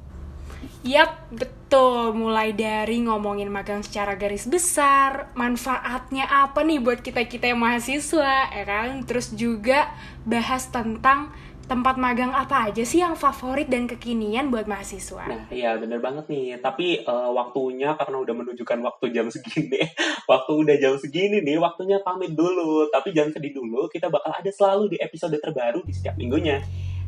Yap, 0.82 1.30
betul. 1.34 2.16
Mulai 2.16 2.56
dari 2.56 3.04
ngomongin 3.04 3.52
magang 3.52 3.84
secara 3.84 4.16
garis 4.16 4.48
besar, 4.48 5.30
manfaatnya 5.38 6.26
apa 6.26 6.64
nih 6.64 6.80
buat 6.82 7.04
kita-kita 7.04 7.52
yang 7.52 7.62
mahasiswa, 7.62 8.50
ya 8.56 8.66
kan? 8.66 9.04
Terus 9.04 9.36
juga 9.36 9.92
bahas 10.24 10.70
tentang 10.72 11.36
tempat 11.68 12.00
magang 12.00 12.32
apa 12.32 12.72
aja 12.72 12.80
sih 12.88 13.04
yang 13.04 13.20
favorit 13.20 13.68
dan 13.68 13.92
kekinian 13.92 14.48
buat 14.48 14.72
mahasiswa. 14.72 15.28
Nah, 15.28 15.52
iya 15.52 15.76
bener 15.76 16.00
banget 16.00 16.32
nih. 16.32 16.64
Tapi 16.64 17.04
eh, 17.04 17.30
waktunya 17.36 17.92
karena 18.00 18.18
udah 18.24 18.36
menunjukkan 18.40 18.80
waktu 18.80 19.06
jam 19.12 19.28
segini, 19.28 19.84
waktu 20.32 20.52
udah 20.56 20.76
jam 20.80 20.96
segini 20.96 21.44
nih, 21.44 21.60
waktunya 21.60 22.00
pamit 22.00 22.34
dulu. 22.34 22.88
Tapi 22.88 23.12
jangan 23.12 23.36
sedih 23.36 23.60
dulu, 23.60 23.92
kita 23.92 24.08
bakal 24.08 24.32
ada 24.32 24.48
selalu 24.48 24.96
di 24.96 24.98
episode 25.04 25.36
terbaru 25.36 25.84
di 25.84 25.92
setiap 25.92 26.16
minggunya. 26.16 26.64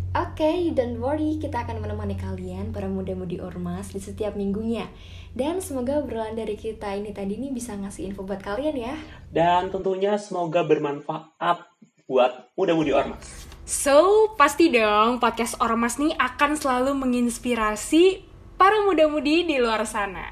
Oke, 0.09 0.73
don't 0.73 0.97
worry, 0.97 1.37
kita 1.37 1.61
akan 1.61 1.85
menemani 1.85 2.17
kalian 2.17 2.73
para 2.73 2.89
muda-mudi 2.89 3.37
ormas 3.37 3.93
di 3.93 4.01
setiap 4.01 4.33
minggunya. 4.33 4.89
Dan 5.37 5.61
semoga 5.61 6.01
obrolan 6.01 6.33
dari 6.33 6.57
kita 6.57 6.97
ini 6.97 7.13
tadi 7.13 7.37
nih 7.37 7.53
bisa 7.53 7.77
ngasih 7.77 8.09
info 8.09 8.25
buat 8.25 8.41
kalian 8.41 8.73
ya. 8.73 8.97
Dan 9.29 9.69
tentunya 9.69 10.17
semoga 10.17 10.65
bermanfaat 10.65 11.61
buat 12.09 12.49
muda-mudi 12.57 12.89
ormas. 12.89 13.48
So, 13.69 14.33
pasti 14.33 14.73
dong 14.73 15.21
podcast 15.21 15.61
Ormas 15.61 16.01
nih 16.01 16.17
akan 16.17 16.57
selalu 16.57 16.97
menginspirasi 17.05 18.25
para 18.57 18.81
muda-mudi 18.81 19.45
di 19.45 19.61
luar 19.61 19.85
sana. 19.85 20.25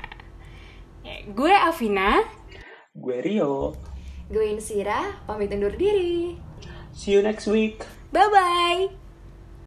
Ya, 1.05 1.21
gue 1.21 1.53
Afina. 1.53 2.25
Gue 2.97 3.21
Rio. 3.21 3.77
Gue 4.33 4.57
Insira, 4.57 5.21
pamit 5.29 5.53
undur 5.53 5.77
diri. 5.77 6.33
See 6.97 7.13
you 7.13 7.21
next 7.21 7.45
week. 7.45 7.85
Bye-bye. 8.09 9.06